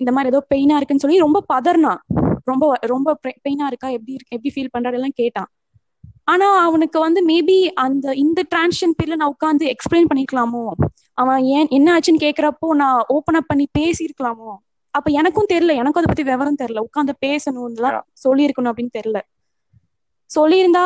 இந்த 0.00 0.10
மாதிரி 0.12 0.30
ஏதோ 0.34 0.40
பெயினா 0.54 0.76
இருக்குன்னு 0.76 1.04
சொல்லி 1.04 1.18
ரொம்ப 1.18 1.38
பதறினான் 1.52 2.00
ரொம்ப 2.44 2.64
ரொம்ப 2.86 3.08
பெயினா 3.44 3.66
இருக்கா? 3.66 3.88
எப்படி 3.88 4.12
இருக்கு? 4.12 4.34
எப்படி 4.36 4.50
ஃபீல் 4.54 4.72
பண்றாரு? 4.74 4.92
எல்லாம் 4.92 5.16
கேட்டான். 5.16 5.48
ஆனா 6.24 6.46
அவனுக்கு 6.58 6.98
வந்து 7.00 7.20
மேபி 7.26 7.56
அந்த 7.78 8.14
இந்த 8.16 8.40
டிரான்ஷன் 8.48 8.94
பீரியட்ல 8.96 9.16
நான் 9.16 9.34
உட்காந்து 9.36 9.64
எக்ஸ்பிளைன் 9.74 10.08
பண்ணிக்கலாமோ 10.10 10.62
அவன் 11.18 11.42
ஏன் 11.56 11.68
என்ன 11.70 11.88
ஆச்சுன்னு 11.96 12.24
கேக்குறப்போ 12.24 12.68
நான் 12.74 13.04
ஓபன் 13.08 13.34
அப் 13.34 13.48
பண்ணி 13.48 13.66
பேசியிருக்கலாமோ? 13.78 14.50
அப்ப 14.94 15.10
எனக்கும் 15.10 15.50
தெரியல. 15.52 15.72
எனக்கும் 15.74 16.00
அதை 16.02 16.08
பத்தி 16.08 16.24
விவரம் 16.24 16.60
தெரியல. 16.62 16.82
உட்காந்து 16.88 17.14
பேசணும் 17.26 17.70
இதெல்லாம் 17.70 17.98
சொல்லியிருக்கணும் 18.24 18.70
அப்படின்னு 18.72 18.96
தெரியல. 18.98 19.20
சொல்லியிருந்தா 20.30 20.84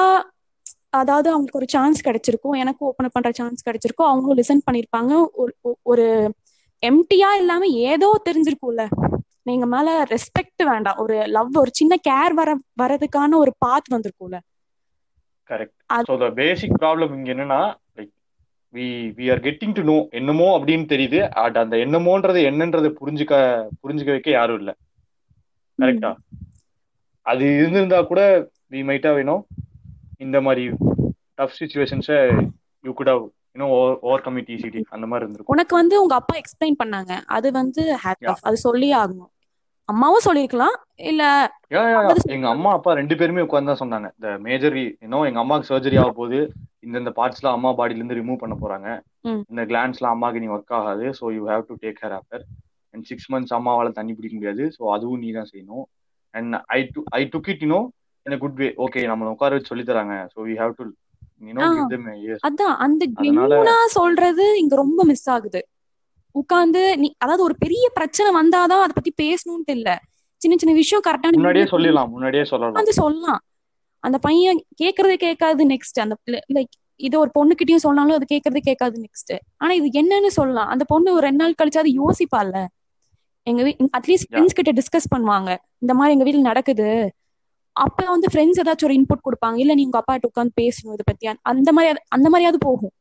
அதாவது 0.93 1.29
அவங்களுக்கு 1.31 1.59
ஒரு 1.59 1.69
சான்ஸ் 1.69 1.99
கிடைச்சிருக்கும். 2.07 2.57
எனக்கும் 2.57 2.89
ஓப்பன் 2.89 3.07
அப் 3.07 3.13
பண்ற 3.13 3.31
சான்ஸ் 3.33 3.67
கிடைச்சிருக்கும். 3.69 4.09
அவங்களும் 4.11 4.39
லிசன் 4.41 4.65
பண்ணிருப்பாங்க 4.67 5.13
ஒரு 5.33 5.53
ஒரு 5.83 6.07
எம்டியா 6.83 7.31
இல்லாம 7.39 7.63
ஏதோ 7.87 8.09
தெரிஞ்சிருக்கும்ல. 8.27 8.85
நீங்க 9.47 9.67
மேல 9.67 9.89
ரெஸ்பெக்ட் 10.11 10.63
வேண்டாம். 10.69 11.01
ஒரு 11.03 11.17
லவ் 11.35 11.59
ஒரு 11.59 11.73
சின்ன 11.75 11.97
கேர் 12.05 12.35
வர 12.35 12.51
வரதுக்கான 12.77 13.39
ஒரு 13.39 13.55
path 13.59 13.93
வந்திருக்கும்ல. 13.95 14.39
Correct 15.51 15.77
so 16.01 16.15
the 16.19 16.27
basic 16.37 16.77
problem 16.79 17.13
இங்க 17.17 17.31
என்னன்னா 17.35 17.61
like 17.95 18.13
we 18.75 18.87
we 19.17 19.27
are 19.33 19.43
getting 19.47 19.75
to 19.77 19.85
know 19.85 19.97
என்னமோ 20.19 20.49
அப்படின்னு 20.57 20.87
தெரியுது. 20.89 21.21
அட் 21.43 21.61
அந்த 21.63 21.77
என்னமோன்றது 21.85 22.43
என்னன்றது 22.51 22.91
புரிஞ்சுக்க 23.01 23.35
புரிஞ்சுக்க 23.83 24.11
வைக்க 24.13 24.31
யாரும் 24.33 24.61
இல்ல. 24.63 24.73
கரெக்டா 25.79 26.11
அது 27.27 27.45
இருந்திருந்தா 27.57 27.99
கூட 28.07 28.21
வி 28.73 28.81
மைட்டா 28.89 29.11
வேணும் 29.17 29.43
இந்த 30.21 30.39
மாதிரி 30.43 30.65
tough 31.39 31.57
சுச்சுவேஷன்ஸை 31.59 32.19
you 32.85 32.93
could 32.95 33.13
have 33.13 33.25
you know 33.57 33.69
overcome 34.27 34.39
it 34.41 34.51
easily 34.55 34.83
அந்த 34.97 35.07
மாதிரி 35.11 35.25
இருந்திருக்கும். 35.25 35.55
உனக்கு 35.57 35.75
வந்து 35.81 35.95
உங்க 36.03 36.15
அப்பா 36.21 36.35
எக்ஸ்பிளைன் 36.43 36.81
பண்ணாங்க. 36.83 37.13
அது 37.37 37.49
வந்து 37.61 37.83
ஹேட் 38.05 38.27
ஆஃப் 38.33 38.45
அது 38.51 38.59
சொல்லி 38.69 38.89
ஆகணும். 39.03 39.31
அம்மாவும் 39.93 40.25
சொல்லிருக்கலாம் 40.27 40.77
இல்ல 41.11 41.23
எங்க 42.35 42.47
அம்மா 42.55 42.71
அப்பா 42.77 42.91
ரெண்டு 42.99 43.15
பேருமே 43.21 43.45
உட்கார்ந்து 43.47 43.71
தான் 43.73 43.83
சொன்னாங்க. 43.83 44.09
இந்த 44.19 44.31
மேஜர் 44.47 44.77
இன்னும் 45.05 45.27
எங்க 45.29 45.41
அம்மாவுக்கு 45.43 45.71
சர்ஜரி 45.71 45.97
ஆக 46.03 46.13
போகுது 46.19 46.41
இந்த 46.87 47.11
பார்ட்ஸ் 47.17 47.41
எல்லாம் 47.41 47.57
அம்மா 47.59 47.71
பாடியில 47.79 48.01
இருந்து 48.01 48.19
ரிமூவ் 48.21 48.43
பண்ண 48.43 48.55
போறாங்க. 48.63 48.89
இந்த 49.51 49.63
கிளான்ஸ் 49.71 49.99
எல்லாம் 50.01 50.15
அம்மாக்கு 50.17 50.43
நீ 50.45 50.49
ஒர்க் 50.57 50.77
ஆகாது. 50.79 51.07
So 51.19 51.25
you 51.37 51.43
have 51.53 51.65
to 51.71 51.77
take 51.85 51.99
care 52.03 52.15
after 52.19 52.45
and 52.95 53.05
six 53.11 53.29
months 53.33 53.55
அம்மாவால 53.59 53.91
தண்ணி 53.99 54.13
பிடிக்க 54.19 54.35
முடியாது. 54.39 54.65
ஸோ 54.77 54.83
அதுவும் 54.97 55.23
நீ 55.25 55.31
தான் 55.39 55.51
செய்யணும் 55.53 55.85
and 56.35 56.57
I 56.77 56.79
to 56.95 57.03
I 57.19 57.23
took 57.35 57.51
it 57.55 57.65
you know 57.67 57.81
in 58.27 58.41
good 58.45 58.59
way 58.63 58.69
okay 58.87 59.03
நம்ம 59.11 59.31
உட்கார 59.35 59.55
வச்சு 59.57 59.73
சொல்லி 59.73 59.87
தராங்க. 59.91 60.17
ஸோ 60.35 60.39
வி 60.49 60.57
ஹேவ் 60.63 60.75
டு 60.81 60.87
அதான் 62.47 62.75
அந்த 62.77 63.03
ஜென்யூனா 63.21 63.77
சொல்றது 63.99 64.59
இங்க 64.59 64.75
ரொம்ப 64.77 65.05
மிஸ் 65.05 65.29
ஆகுது. 65.31 65.61
உட்கார்ந்து 66.35 66.83
நீ 66.99 67.09
அதாவது 67.19 67.43
ஒரு 67.43 67.55
பெரிய 67.59 67.91
பிரச்சனை 67.95 68.31
வந்தாதான் 68.41 68.83
அதை 68.83 68.95
பத்தி 68.95 69.13
பேசணும்னு 69.23 69.75
இல்ல 69.79 69.91
சின்ன 70.43 70.57
சின்ன 70.57 70.75
விஷயம் 70.75 71.03
கரெக்டா 71.07 71.31
முன்னாடியே 71.39 71.67
சொல்லலாம் 71.67 72.11
முன்னாடியே 72.11 72.45
சொல்லலாம். 72.45 72.73
வந்து 72.73 72.93
சொல்லலாம். 72.93 73.41
அந்த 74.05 74.19
பையன் 74.19 74.61
கேக்குறது 74.83 75.17
கேட்காது 75.17 75.65
நெக்ஸ்ட் 75.67 75.99
அந்த 76.01 76.15
லைக் 76.53 76.73
இது 77.01 77.19
ஒரு 77.19 77.31
பொண்ணுகிட்டயும் 77.39 77.85
சொன்னாலும் 77.87 78.15
அது 78.15 78.27
கேக்குறது 78.35 78.61
கேட்காது 78.61 78.97
நெக்ஸ்ட் 79.03 79.33
ஆனா 79.57 79.73
இது 79.73 79.89
என்னன்னு 80.01 80.31
சொல்லலாம். 80.39 80.69
அந்த 80.69 80.85
பொண்ணு 80.85 81.13
ஒரு 81.13 81.25
ரெண்டு 81.27 81.43
நாள் 81.45 81.59
கழிச்சு 81.61 81.79
அது 81.79 81.93
யோசிப்பால 82.03 82.53
எங்க 83.47 83.63
வீ 83.63 83.73
அட்லீஸ்ட் 83.99 84.29
ஃப்ரெண்ட்ஸ் 84.31 84.57
கிட்ட 84.59 84.73
டிஸ்கஸ் 84.73 85.11
பண்ணுவாங்க. 85.15 85.51
இந்த 85.79 85.93
மாதிரி 85.95 86.15
எங்க 86.15 86.25
வீட்டுல 86.27 86.41
நடக்குது. 86.41 86.89
அப்ப 87.77 88.05
வந்து 88.05 88.29
ஃப்ரெண்ட்ஸ் 88.33 88.61
ஏதாச்சும் 88.63 88.85
ஒரு 88.85 88.97
இன்புட் 88.99 89.27
கொடுப்பாங்க. 89.27 89.57
இல்ல 89.57 89.75
நீ 89.75 89.85
உங்க 89.85 89.99
அப்பா 89.99 90.15
கிட்ட 90.15 90.31
உட்காந்து 90.31 90.55
பேசணும் 90.61 90.95
இதை 90.95 91.05
பத்தி 91.07 91.27
அந்த 91.53 91.73
மாதிரி 91.73 92.01
அந்த 92.09 92.29
மாதிரியாவது 92.31 92.61
போகும். 92.69 92.93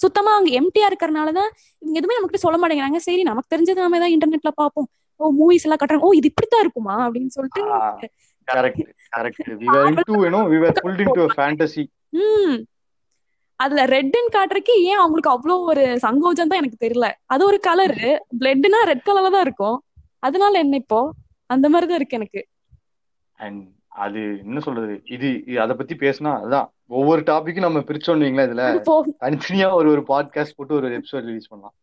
சுத்தமா 0.00 0.34
அங்க 0.34 0.50
எம்டியா 0.60 0.86
இருக்கறனாலதான் 0.90 1.50
இவங்க 1.82 1.96
எதுவுமே 1.98 2.18
நமக்கு 2.18 2.44
சொல்ல 2.44 2.58
மாட்டேங்கிறாங்க. 2.58 2.96
சரி 2.96 3.22
நமக்கு 3.22 3.52
தெரிஞ்சது 3.54 3.84
நம்ம 3.84 3.96
ஏதாவது 3.96 4.16
இன்டர்நெட்ல 4.16 4.52
பாப்போம் 4.62 4.88
ஓ 5.20 5.30
மூவிஸ் 5.38 5.64
எல்லாம் 5.66 5.80
கட்டுறாங்க. 5.80 6.00
ஓ 6.00 6.12
இது 6.12 6.26
இப்படித்தான் 6.26 6.60
இருக்குமா? 6.60 6.96
அப்படின்னு 7.06 7.26
சொல்லிட்டு 7.26 7.62
correct 8.48 8.82
correct 9.16 9.48
we 9.62 9.66
were 9.66 9.86
into 9.88 10.04
you 10.16 10.28
know 10.28 10.42
we 10.52 10.58
were 10.58 10.76
pulled 10.84 11.02
into 11.04 11.22
a 11.24 11.34
fantasy. 11.40 11.84
ம். 12.18 12.58
அதுல 13.60 13.84
ரெட்னு 13.86 14.28
காட்டுறதுக்கு 14.36 14.74
ஏன் 14.82 14.98
அவங்களுக்கு 14.98 15.30
அவ்வளவு 15.30 15.62
ஒரு 15.62 15.84
சங்கோஜம் 16.02 16.50
தான் 16.50 16.60
எனக்கு 16.62 16.84
தெரியல. 16.84 17.06
அது 17.26 17.42
ஒரு 17.44 17.60
கலர் 17.60 17.96
பிளட்னா 18.40 18.80
ரெட் 18.84 19.06
கலர்ல 19.08 19.30
தான் 19.30 19.40
இருக்கும். 19.40 19.78
அதனால 20.22 20.58
என்ன 20.58 20.76
இப்போ? 20.76 21.00
அந்த 21.50 21.68
மாதிரி 21.68 21.88
தான் 21.90 21.96
இருக்கு 21.96 22.16
எனக்கு. 22.16 22.40
அண்ட் 23.38 23.64
அது 24.04 24.20
என்ன 24.44 24.58
சொல்றது? 24.60 24.94
இது 25.14 25.28
அத 25.64 25.74
பத்தி 25.74 25.94
பேசினா 25.94 26.30
அதுதான் 26.38 26.66
ஒவ்வொரு 26.98 27.22
டாபிக்கும் 27.30 27.66
நம்ம 27.66 27.80
பிரிச்சோம் 27.88 28.22
வைங்களா 28.24 28.46
இதுல. 28.48 28.64
தனித்தனியா 29.24 29.68
ஒரு 29.78 29.88
ஒரு 29.94 30.02
பாட்காஸ்ட் 30.10 30.56
போட்டு 30.58 30.74
ஒரு 30.74 30.88
எபிசோட் 30.98 31.26
ரிலீஸ் 31.30 31.50
பண்ணலாம். 31.52 31.74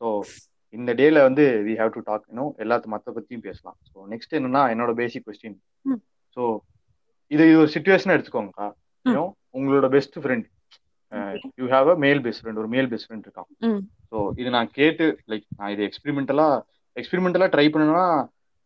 ஸோ 0.00 0.08
இந்த 0.74 0.90
டேல 0.94 1.22
வந்து 1.22 1.44
வி 1.66 1.74
ஹாவ் 1.80 1.92
டு 1.96 2.00
டாக் 2.00 2.26
இன்னும் 2.30 2.52
எல்லாத்து 2.64 2.92
மத்த 2.94 3.14
பத்தியும் 3.16 3.44
பேசலாம். 3.48 3.76
ஸோ 3.90 4.06
நெக்ஸ்ட் 4.12 4.36
என்னன்னா 4.38 4.62
என்னோட 4.74 4.94
பேசிக் 4.94 5.26
கொஸ்டின் 5.28 5.58
ஸோ 6.36 6.42
இது 7.30 7.42
இது 7.50 7.58
ஒரு 7.58 7.70
சுச்சுவேஷன் 7.74 8.14
எடுத்துக்கோங்கக்கா. 8.16 8.68
உங்களோட 9.58 9.86
best 9.88 10.16
friend 10.22 10.46
you 11.60 11.66
have 11.68 11.88
a 11.88 11.96
male 12.04 12.20
best 12.26 12.42
friend 12.42 12.60
ஒரு 12.62 12.70
மேல் 12.74 12.88
பெஸ்ட் 12.88 13.08
ஃப்ரெண்ட் 13.08 13.26
இருக்கான். 13.28 13.48
ஸோ 14.10 14.18
இது 14.36 14.50
நான் 14.56 14.70
கேட்டு 14.78 15.06
லைக் 15.32 15.46
நான் 15.56 15.72
இது 15.76 15.82
எக்ஸ்பெரிமெண்டலா 15.88 16.48
எக்ஸ்பெரிமெண்டலா 16.96 17.48
ட்ரை 17.54 17.66
பண்ணனா 17.74 18.04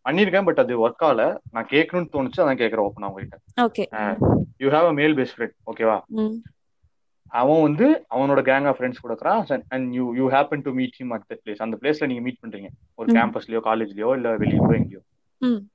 பண்ணிருக்கேன் 0.06 0.46
பட் 0.49 0.61
அது 0.62 0.73
ஒர்க் 0.87 1.04
ஆகல. 1.08 1.23
நான் 1.54 1.70
கேட்கணும்னு 1.75 2.12
தோணுச்சு 2.14 2.42
அதான் 2.44 2.61
கேட்கறேன் 2.62 2.87
ஓப்பன் 2.88 3.06
உங்ககிட்ட. 3.08 3.38
Okay 3.66 3.84
you 4.62 4.70
have 4.76 4.88
a 4.90 4.94
male 5.00 5.16
best 5.20 5.37
friend 5.37 5.56
ஓகேவா 5.73 5.96
அவன் 7.40 7.62
வந்து 7.66 7.87
அவனோட 8.14 8.40
கேங் 8.49 8.66
ஆஃப் 8.70 8.76
ஃப்ரெண்ட்ஸ் 8.78 9.02
கொடுக்குறான் 9.04 9.40
and 9.75 9.87
you 9.99 10.04
you 10.18 10.26
happen 10.34 10.62
to 10.66 10.73
meet 10.80 10.99
him 11.00 11.12
at 11.16 11.25
place 11.44 11.62
அந்த 11.66 11.76
பிளேஸ்ல 11.80 12.06
நீங்க 12.11 12.23
மீட் 12.26 12.42
பண்றீங்க. 12.42 12.68
ஒரு 13.00 13.08
கேம்பஸ்லயோ 13.16 13.61
காலேஜ்லயோ 13.68 14.11
இல்ல 14.18 14.37
வெளியோ 14.42 14.68
எங்கேயோ. 14.78 15.00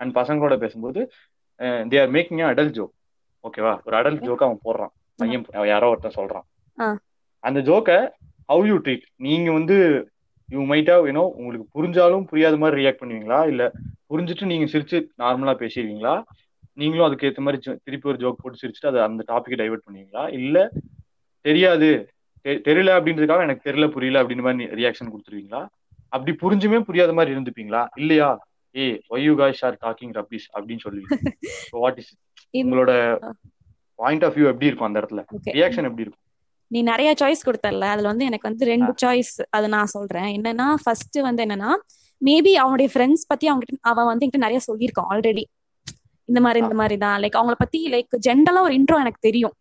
அண்ட் 0.02 0.14
பசங்களோட 0.20 0.56
பேசும்போது 0.64 1.02
they 1.92 1.98
are 2.04 2.14
making 2.18 2.44
adult 2.52 2.76
joke 2.78 2.94
ஓகேவா 3.44 3.74
ஒரு 3.88 3.96
அடல்ட் 4.00 4.24
ஜோக் 4.28 4.46
அவன் 4.48 4.64
போடுறான். 4.68 4.94
பையன் 5.20 5.46
யாரோ 5.74 5.90
ஒருத்தன் 5.92 6.18
சொல்றான். 6.20 6.46
அந்த 7.44 7.60
ஜோக்கை 7.70 8.00
ஹவு 8.52 8.66
யூ 8.72 8.78
ட்ரீட் 8.86 9.06
நீங்க 9.28 9.50
வந்து 9.58 9.78
யூ 10.50 10.62
மைட் 10.72 10.92
ஹவ் 10.94 11.08
யூனோ 11.10 11.26
உங்களுக்கு 11.40 11.68
புரிஞ்சாலும் 11.78 12.28
புரியாத 12.30 12.58
மாதிரி 12.62 12.80
ரியாக்ட் 12.82 13.02
பண்ணுவீங்களா? 13.02 13.40
இல்ல 13.52 13.64
புரிஞ்சுட்டு 14.10 14.46
நீங்க 14.46 14.66
சிரிச்சு 14.66 14.98
நார்மலா 15.18 15.54
பேசிடுவீங்களா? 15.60 16.14
நீங்களும் 16.74 17.06
அதுக்கு 17.06 17.28
ஏற்ற 17.28 17.42
மாதிரி 17.42 17.78
திருப்பி 17.84 18.10
ஒரு 18.10 18.18
ஜோக் 18.18 18.42
போட்டு 18.42 18.62
சிரிச்சுட்டு 18.62 18.88
அதை 18.88 19.02
அந்த 19.02 19.24
டாபிக் 19.28 19.60
டைவர்ட் 19.62 19.86
பண்ணுவீங்களா? 19.88 20.34
இல்ல 20.34 20.58
தெரியாது 21.46 21.90
தெரியல 22.66 22.92
அப்படின்றதுக்காக 22.98 23.42
எனக்கு 23.42 23.70
தெரியல 23.70 23.88
புரியல 23.90 24.22
அப்படின்ற 24.24 24.42
மாதிரி 24.42 24.66
ரியாக்ஷன் 24.76 25.12
கொடுத்துருவீங்களா? 25.14 25.62
அப்படி 26.14 26.32
புரிஞ்சுமே 26.42 26.80
புரியாத 26.80 27.14
மாதிரி 27.14 27.36
இருந்துப்பீங்களா? 27.36 27.88
இல்லையா? 27.96 28.30
ஏ 28.76 29.02
why 29.10 29.24
you 29.24 29.36
guys 29.36 29.66
are 29.66 29.78
talking 29.82 30.14
rubbish 30.14 30.48
அப்படின்னு 30.56 30.84
சொல்லுவீங்க. 30.84 31.12
வாட் 31.74 31.98
இஸ் 31.98 32.12
உங்களோட 32.54 32.92
பாயிண்ட் 34.00 34.24
ஆஃப் 34.24 34.36
வியூ 34.38 34.46
எப்படி 34.46 34.66
இருக்கும் 34.66 34.88
அந்த 34.88 35.00
இடத்துல? 35.00 35.22
ரியாக்ஷன் 35.58 35.88
எப்படி 35.90 36.06
இருக்கும்? 36.06 36.26
நீ 36.72 36.82
நிறைய 36.82 37.16
சாய்ஸ் 37.22 37.46
கொடுத்தல 37.46 37.86
அதுல 37.88 38.08
வந்து 38.08 38.26
எனக்கு 38.26 38.48
வந்து 38.50 38.66
ரெண்டு 38.66 38.92
சாய்ஸ் 39.04 39.34
அதை 39.50 39.70
நான் 39.70 39.94
சொல்றேன். 39.96 40.30
என்னன்னா 40.38 40.74
ஃபர்ஸ்ட் 40.84 41.18
வந்து 41.20 41.44
என்னன்னா 41.46 41.72
மேபி 42.22 42.52
அவனுடைய 42.64 42.90
ஃப்ரெண்ட்ஸ் 42.94 43.26
பத்தி 43.28 43.48
அவங்க 43.48 43.78
அவன் 43.92 44.10
வந்து 44.12 44.26
என்கிட்ட 44.26 44.46
நிறைய 44.48 44.60
சொல்லியிருக்கான் 44.68 45.10
ஆல்ரெடி 45.14 45.44
இந்த 46.30 46.40
மாதிரி 46.46 46.60
இந்த 46.66 46.76
மாதிரி 46.80 46.96
தான். 47.04 47.16
லைக் 47.22 47.38
அவங்கள 47.40 47.56
பத்தி 47.62 47.80
லைக் 47.94 48.16
ஜென்ரலா 48.28 48.62
ஒரு 48.66 48.74
இன்ட்ரோ 48.80 48.98
எனக்கு 49.04 49.22
தெரியும். 49.28 49.56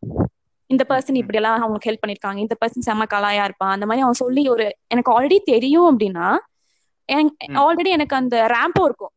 இந்த 0.70 0.82
பர்சன் 0.88 1.18
இப்படி 1.20 1.38
எல்லாம் 1.40 1.62
அவங்களுக்கு 1.64 1.88
ஹெல்ப் 1.90 2.02
பண்ணிருக்காங்க 2.02 2.40
இந்த 2.44 2.54
பர்சன் 2.62 2.86
செம்ம 2.88 3.04
கலாயா 3.14 3.44
இருப்பான். 3.48 3.72
அந்த 3.76 3.86
மாதிரி 3.86 4.04
அவன் 4.06 4.18
சொல்லி 4.24 4.42
ஒரு 4.54 4.64
எனக்கு 4.94 5.12
ஆல்ரெடி 5.14 5.38
தெரியும் 5.54 5.88
அப்படின்னா 5.92 6.26
ஆல்ரெடி 7.62 7.90
எனக்கு 7.96 8.14
அந்த 8.16 8.36
ரேம்போ 8.54 8.82
இருக்கும். 8.88 9.12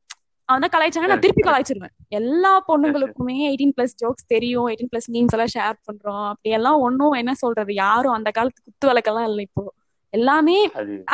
அவன் 0.50 0.64
தான் 0.64 0.74
கலாய்ச்சாங்க 0.76 1.10
நான் 1.12 1.24
திருப்பி 1.26 1.44
கலாய்ச்சிருவேன். 1.48 1.94
எல்லா 2.20 2.52
பொண்ணுங்களுக்குமே 2.70 3.36
எயிட்டீன் 3.50 3.74
பிளஸ் 3.78 3.96
ஜோக்ஸ் 4.02 4.26
தெரியும். 4.28 4.68
எயிட்டீன் 4.70 4.92
பிளஸ் 4.94 5.10
மீம்ஸ் 5.14 5.36
எல்லாம் 5.36 5.54
ஷேர் 5.56 5.78
பண்றோம். 5.88 6.26
அப்படி 6.32 6.56
எல்லாம் 6.58 6.80
ஒன்னும் 6.88 7.16
என்ன 7.22 7.34
சொல்றது? 7.34 7.74
யாரும் 7.74 8.16
அந்த 8.18 8.32
காலத்து 8.38 8.62
குத்து 8.68 8.88
விளக்கெல்லாம் 8.90 9.28
இல்லை 9.30 9.44
இப்போ. 9.50 9.64
எல்லாமே 10.13 10.58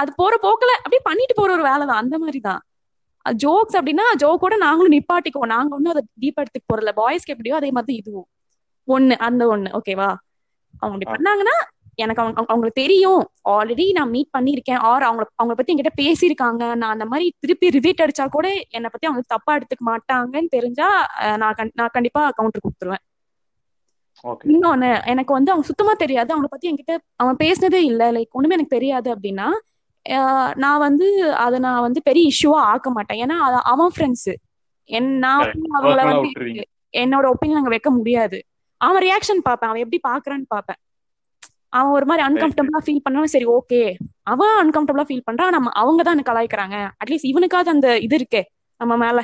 அது 0.02 0.10
போற 0.22 0.34
போக்குல 0.46 0.72
அப்படியே 0.80 1.02
பண்ணிட்டு 1.10 1.36
போற 1.40 1.50
ஒரு 1.58 1.64
வேலை 1.70 1.84
தான் 1.90 2.02
அந்த 2.04 2.16
மாதிரி 2.24 2.40
தான் 2.50 2.62
ஜோக்ஸ் 3.26 3.78
அப்படின்னா 3.78 4.06
ஜோக்கோட 4.22 4.56
நாங்களும் 4.66 4.96
நிப்பாட்டிக்குவோம். 4.96 5.54
நாங்க 5.56 5.76
ஒன்னும் 5.78 5.94
அதை 5.94 6.04
டீப் 6.24 6.40
எடுத்துக்கு 6.42 6.70
போறல 6.72 6.92
பாய்ஸ்க்கு 7.00 7.34
எப்படியோ 7.36 7.56
அதே 7.60 7.70
மாதிரி 7.78 7.96
இதுவும். 8.02 8.28
ஒண்ணு 8.88 9.16
அந்த 9.28 9.44
ஒண்ணு. 9.54 9.70
ஓகேவா 9.80 10.10
அவங்க 10.82 10.94
அப்படி 10.96 11.10
பண்ணாங்கன்னா 11.16 11.56
எனக்கு 12.04 12.22
அவங்க 12.24 12.40
அவங்களுக்கு 12.52 12.82
தெரியும். 12.82 13.22
ஆல்ரெடி 13.54 13.86
நான் 13.98 14.12
மீட் 14.16 14.34
பண்ணிருக்கேன் 14.38 14.82
ஆர் 14.90 15.06
அவங்க 15.08 15.24
அவங்கள 15.40 15.56
பத்தி 15.60 15.74
என்கிட்ட 15.74 15.94
பேசியிருக்காங்க. 16.02 16.64
நான் 16.82 16.94
அந்த 16.96 17.06
மாதிரி 17.12 17.28
திருப்பி 17.44 17.70
ரிவீட் 17.78 18.04
அடிச்சா 18.06 18.26
கூட 18.38 18.48
என்னை 18.78 18.90
பத்தி 18.94 19.10
அவங்க 19.10 19.24
தப்பா 19.36 19.54
எடுத்துக்க 19.60 19.86
மாட்டாங்கன்னு 19.92 20.54
தெரிஞ்சா 20.58 20.90
நான் 21.44 21.74
நான் 21.80 21.96
கண்டிப்பா 21.98 22.24
கவுண்டர் 22.40 22.66
கொடுத்துருவேன். 22.66 23.04
இன்னொன்னு 24.54 24.90
எனக்கு 25.12 25.32
வந்து 25.38 25.52
அவங்க 25.54 25.66
சுத்தமா 25.70 25.94
தெரியாது. 26.04 26.30
அவங்கள 26.34 26.50
பத்தி 26.54 26.70
என்கிட்ட 26.72 26.94
அவன் 27.22 27.40
பேசினதே 27.44 27.82
இல்ல. 27.92 28.04
லைக் 28.18 28.38
ஒண்ணுமே 28.38 28.58
எனக்கு 28.58 28.76
தெரியாது 28.78 29.10
அப்படின்னா 29.16 29.48
நான் 30.64 30.84
வந்து 30.86 31.08
அதை 31.46 31.58
நான் 31.66 31.86
வந்து 31.86 32.00
பெரிய 32.10 32.26
இஷ்யூவா 32.34 32.60
ஆக்க 32.74 32.90
மாட்டேன். 32.98 33.20
ஏன்னா 33.24 33.38
அவன் 33.74 33.94
ஃப்ரெண்ட்ஸ் 33.96 34.30
என் 34.90 35.10
நான் 35.26 35.42
அவங்கள 35.78 36.02
வந்து 36.12 36.30
என்னோட 36.94 37.26
ஒப்பீனியன் 37.34 37.62
அங்க 37.62 37.72
வைக்க 37.74 37.90
முடியாது. 37.98 38.38
அவன் 38.82 39.04
ரியாக்ஷன் 39.06 39.42
பார்ப்பேன். 39.48 39.70
அவன் 39.70 39.84
எப்படி 39.86 40.00
பாக்குறான்னு 40.08 40.48
பார்ப்பேன். 40.56 40.80
அவன் 41.78 41.96
ஒரு 41.98 42.06
மாதிரி 42.10 42.24
அன்கம்ஃபர்டபுளா 42.28 42.80
ஃபீல் 42.86 43.04
பண்ணாலும் 43.06 43.34
சரி 43.34 43.48
ஓகே 43.56 43.82
அவன் 44.34 44.56
அன்கம்ஃபர்டபுளா 44.62 45.06
ஃபீல் 45.10 45.26
பண்றான் 45.28 45.56
நம்ம 45.56 45.72
அவங்க 45.82 46.02
தான் 46.04 46.16
எனக்கு 46.16 46.32
கலாய்க்கிறாங்க 46.32 46.78
அட்லீஸ்ட் 47.02 47.30
இவனுக்காவது 47.32 47.74
அந்த 47.76 47.90
இது 48.06 48.18
இருக்கே 48.20 48.42
நம்ம 48.82 48.96
மேல. 49.04 49.20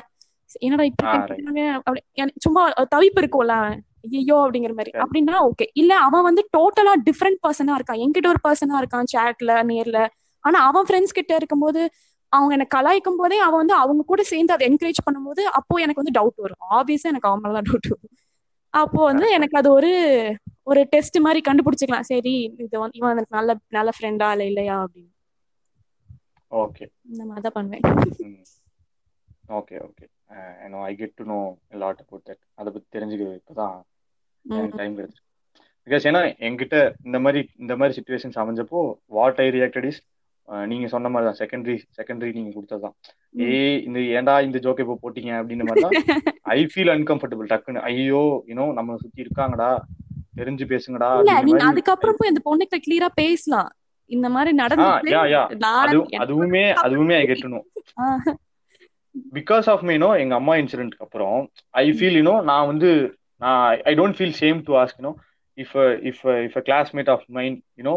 என்னடா 0.65 0.85
இப்படி 0.89 2.01
சும்மா 2.45 2.63
தவிப்பு 2.93 3.21
இருக்கும்ல 3.21 3.55
ஐயோ 4.03 4.37
அப்படிங்கிற 4.45 4.73
மாதிரி. 4.79 4.91
அப்படின்னா 5.03 5.35
ஓகே 5.49 5.65
இல்ல 5.81 5.93
அவன் 6.07 6.25
வந்து 6.29 6.41
டோட்டலா 6.57 6.93
டிஃப்ரெண்ட் 7.07 7.39
பர்சனா 7.45 7.75
இருக்கான். 7.79 8.01
என்கிட்ட 8.05 8.27
ஒரு 8.33 8.41
பர்சனா 8.47 8.79
இருக்கான் 8.81 9.09
சேட்ல 9.13 9.53
நேர்ல. 9.71 9.99
ஆனா 10.43 10.59
அவன் 10.69 10.87
ஃப்ரெண்ட்ஸ் 10.87 11.17
கிட்ட 11.19 11.33
இருக்கும்போது 11.39 11.81
அவங்க 12.33 12.51
என்ன 12.57 12.65
கலாய்க்கும் 12.75 13.19
போதே 13.21 13.37
அவன் 13.47 13.61
வந்து 13.61 13.75
அவங்க 13.81 14.03
கூட 14.11 14.21
சேர்ந்து 14.31 14.53
அதை 14.55 14.65
என்கரேஜ் 14.69 14.99
பண்ணும்போது 15.07 15.41
அப்போ 15.59 15.73
எனக்கு 15.83 16.01
வந்து 16.01 16.15
டவுட் 16.19 16.43
வரும். 16.45 16.63
ஆப்வியஸா 16.77 17.09
எனக்கு 17.11 17.29
அவன் 17.29 17.43
மேலதான் 17.43 17.67
டவுட் 17.69 17.89
வரும். 17.93 18.13
அப்போ 18.73 18.99
வந்து. 19.09 19.25
எனக்கு 19.37 19.55
அது 19.59 19.69
ஒரு 19.71 19.91
ஒரு 20.71 20.81
டெஸ்ட் 20.93 21.17
மாதிரி 21.25 21.39
கண்டுபிடிச்சிக்கலாம். 21.47 22.07
சரி 22.11 22.33
இது 22.65 22.75
வந்து 22.83 22.97
இவன் 22.99 23.13
எனக்கு 23.15 23.35
நல்ல 23.37 23.51
நல்ல 23.77 23.89
ஃப்ரெண்டா 23.97 24.29
இல்ல 24.35 24.45
இல்லையா 24.51 24.75
அப்படின்னு. 24.83 25.11
ஓகே 26.51 26.85
இந்த 27.11 27.23
மாதிரி 27.25 27.43
தான் 27.47 27.57
பண்ணுவேன். 27.57 27.85
Okay 29.57 29.77
okay 29.87 30.05
I 30.89 30.93
get 30.95 31.17
to 31.19 31.25
know 31.33 31.39
lot 31.83 32.01
about 32.03 32.27
that 32.29 32.43
அதை 32.59 32.69
பத்தி 32.73 32.87
தெரிஞ்சுக்கிறது 32.97 33.39
இப்பதான். 33.41 33.77
டைம் 34.73 34.97
கிடைச்சு 34.97 35.19
பிகாஸ் 35.87 36.05
ஏன்னா 36.09 36.19
என்கிட்ட 36.47 36.75
இந்த 37.05 37.17
மாதிரி 37.19 37.41
இந்த 37.59 37.73
மாதிரி 37.75 37.95
சுச்சுவேஷன்ஸ் 37.97 38.39
அமைஞ்சப்போ 38.41 38.81
வாட் 39.11 39.39
ஐ 39.39 39.47
ரியாக்டட் 39.51 39.87
இஸ் 39.89 40.01
நீங்க 40.67 40.87
சொன்ன 40.87 41.09
மாதிரி 41.09 41.27
தான். 41.27 41.39
செகண்டரி 41.41 41.75
செகண்டரி 41.97 42.31
நீங்க 42.33 42.51
கொடுத்ததுதான். 42.53 42.95
ம். 43.35 43.41
ஏய் 43.49 43.77
இந்த 43.85 43.99
ஏன்டா 44.15 44.33
இந்த 44.47 44.57
ஜோக்கை 44.59 44.83
இப்போ 44.85 44.95
போட்டீங்க 45.03 45.31
அப்படின்ற 45.39 45.65
மாதிரி 45.67 45.83
தான் 45.85 45.95
ஐ 46.55 46.59
ஃபீல் 46.71 46.91
அன்கம்ஃபர்டபுள் 46.95 47.51
டக்குன்னு. 47.51 47.83
ஐயோ 47.89 48.21
யூனோ 48.49 48.65
நம்ம 48.73 48.97
சுத்தி 48.97 49.23
இருக்காங்கடா 49.25 49.69
தெரிஞ்சு 50.37 50.65
பேசுங்கடா 50.71 51.09
நீங்க 51.19 51.33
மாதிரி. 51.37 51.63
அதுக்கப்புறம் 51.69 52.17
போய் 52.19 52.31
அந்த 52.31 52.43
பொண்ணுகிட்ட 52.45 52.79
கிளியரா 52.85 53.09
பேசலாம். 53.15 53.69
இந்த 54.09 54.27
மாதிரி 54.29 54.51
அது 54.65 55.97
அதுவுமே 56.23 56.63
அதுவுமே 56.83 57.15
I 57.15 57.25
get 57.25 57.45
to 57.45 57.51
know 57.53 57.61
ah 58.03 58.33
because 59.33 59.67
of 59.69 59.85
மீனோ 59.89 60.09
எங்க 60.17 60.35
அம்மா 60.35 60.55
இன்சிடென்ட்க்கு 60.61 61.05
அப்புறம் 61.07 61.39
ஐ 61.81 61.85
ஃபீல் 61.91 62.19
யூனோ 62.19 62.35
நான் 62.49 62.69
வந்து 62.71 62.89
நான் 63.41 63.81
I 63.89 63.93
don't 63.99 64.17
feel 64.17 64.37
same 64.43 64.59
to 64.67 64.73
ask 64.81 64.99
you know 65.01 65.13
if 65.57 65.73
if 66.09 66.21
if 66.45 66.57
a 66.61 66.63
classmate 66.69 67.09
of 67.15 67.25
mind 67.37 67.59
you know 67.79 67.95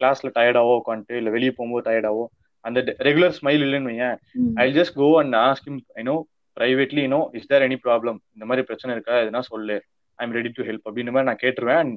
கிளாஸ்ல 0.00 0.30
டயர்டாவோ 0.38 0.72
உட்காந்துட்டு 0.80 1.18
இல்லை 1.20 1.32
வெளியே 1.36 1.52
போகும்போது 1.58 1.86
டயர்டாவோ 1.88 2.24
அந்த 2.64 2.80
ரெகுலர் 3.08 3.36
ஸ்மைல் 3.38 3.62
இல்லைன்னு 3.66 3.90
வையேன். 3.92 4.16
I 4.64 4.66
just 4.78 4.96
go 5.02 5.08
and 5.20 5.36
ask 5.48 5.66
him 5.68 5.80
you know 6.00 6.16
privately 6.56 7.02
you know 7.06 7.20
is 7.38 7.48
there 7.52 7.64
any 7.66 7.78
problem 7.86 8.18
இந்த 8.36 8.44
மாதிரி 8.48 8.62
பிரச்சனை 8.68 8.90
இருக்கா? 8.96 9.14
எதுனா 9.24 9.42
சொல்லு. 9.52 9.76
I 10.18 10.24
am 10.26 10.34
ready 10.38 10.50
to 10.56 10.64
help 10.68 10.86
அப்படின்ற 10.88 11.12
மாதிரி 11.16 11.28
நான் 11.30 11.42
கேட்டுருவேன். 11.44 11.80
அண்ட் 11.84 11.96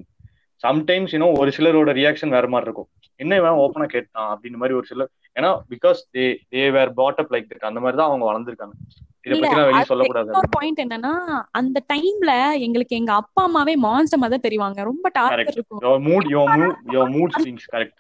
சம்டைம்ஸ் 0.64 1.14
யூனோ 1.16 1.28
ஒரு 1.42 1.52
சிலரோட 1.58 1.90
ரியாக்ஷன் 2.00 2.36
வேற 2.36 2.48
மாதிரி 2.54 2.68
இருக்கும். 2.68 2.90
என்ன 3.20 3.36
இவன் 3.42 3.62
ஓப்பனா 3.66 3.86
கேட்டான் 3.96 4.30
அப்படின்ற 4.34 4.58
மாதிரி 4.62 4.78
ஒரு 4.80 4.88
சிலர் 4.92 5.10
ஏன்னா 5.38 5.52
because 5.72 6.00
they 6.16 6.26
they 6.54 6.64
were 6.78 6.92
brought 7.00 7.22
up 7.24 7.32
like 7.36 7.48
that 7.52 7.70
அந்த 7.70 7.80
மாதிரி 7.84 7.98
தான் 8.02 8.10
அவங்க 8.10 8.26
வளர்ந்துருக்காங்க. 8.30 8.76
பாயிண்ட் 10.56 10.82
என்னன்னா 10.84 11.14
அந்த 11.60 11.78
டைம்ல 11.94 12.32
எங்களுக்கு 12.66 12.96
எங்க 12.96 13.12
அப்பா 13.22 13.44
அம்மாவே 13.44 13.76
மான்ஸ்டர் 13.88 14.22
மாதிரி 14.24 14.42
தெரிவாங்க. 14.48 14.80
ரொம்ப 14.92 15.12
டார்ச்சர் 15.18 15.56
இருக்கும். 15.58 15.82
Mood 16.10 16.28
mood 16.60 16.78
mood 17.16 17.36
swings 17.40 17.70
correct 17.74 18.00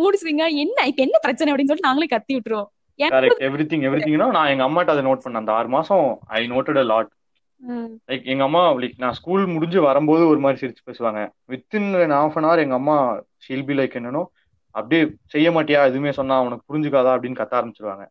மூடிச்சுங்க 0.00 0.44
என்ன 0.62 0.78
இப்ப 0.88 1.00
என்ன 1.04 1.18
பிரச்சனை 1.22 1.50
அப்படின்னு 1.52 1.70
சொல்லிட்டு 1.70 1.88
நாங்களே 1.88 2.08
கத்தி 2.14 2.32
விட்டுருவோம். 2.36 2.68
எனக்கு 2.98 3.16
கரெக்ட் 3.16 3.44
எவ்ரி 3.48 3.64
திங் 3.70 3.84
எவ்ரி 3.88 4.02
திங்னா 4.02 4.26
நான் 4.36 4.50
எங்க 4.52 4.64
அம்மாட்ட 4.66 4.94
அதை 4.94 5.04
நோட் 5.06 5.22
பண்ணேன். 5.24 5.42
அந்த 5.42 5.52
ஆறு 5.58 5.68
மாசம் 5.76 6.04
I 6.38 6.40
noted 6.52 6.80
a 6.82 6.84
lot 6.92 7.10
like 8.08 8.26
எங்க 8.32 8.42
அம்மா 8.48 8.62
லைக் 8.82 8.96
நான் 9.04 9.16
ஸ்கூல் 9.18 9.44
முடிஞ்சு 9.54 9.78
வரும்போது 9.86 10.22
ஒரு 10.32 10.40
மாதிரி 10.44 10.60
சிரிச்சு 10.62 10.82
பேசுவாங்க. 10.88 11.20
வித்தின் 11.52 11.88
ஹாஃப் 12.14 12.36
அன் 12.40 12.46
ஹவர் 12.48 12.64
எங்க 12.64 12.76
அம்மா 12.80 12.96
ஷீல் 13.46 13.66
பி 13.68 13.76
லைக் 13.80 13.96
என்னன்னோ 14.00 14.22
அப்படியே 14.74 15.02
செய்ய 15.34 15.50
மாட்டியா 15.56 15.82
எதுவுமே 15.90 16.12
சொன்னா 16.18 16.36
உனக்கு 16.46 16.64
புரிஞ்சுக்காதா 16.70 17.14
அப்படின்னு 17.16 17.40
கத்த 17.40 17.58
ஆரம்பிச்சிருவாங்க. 17.60 18.04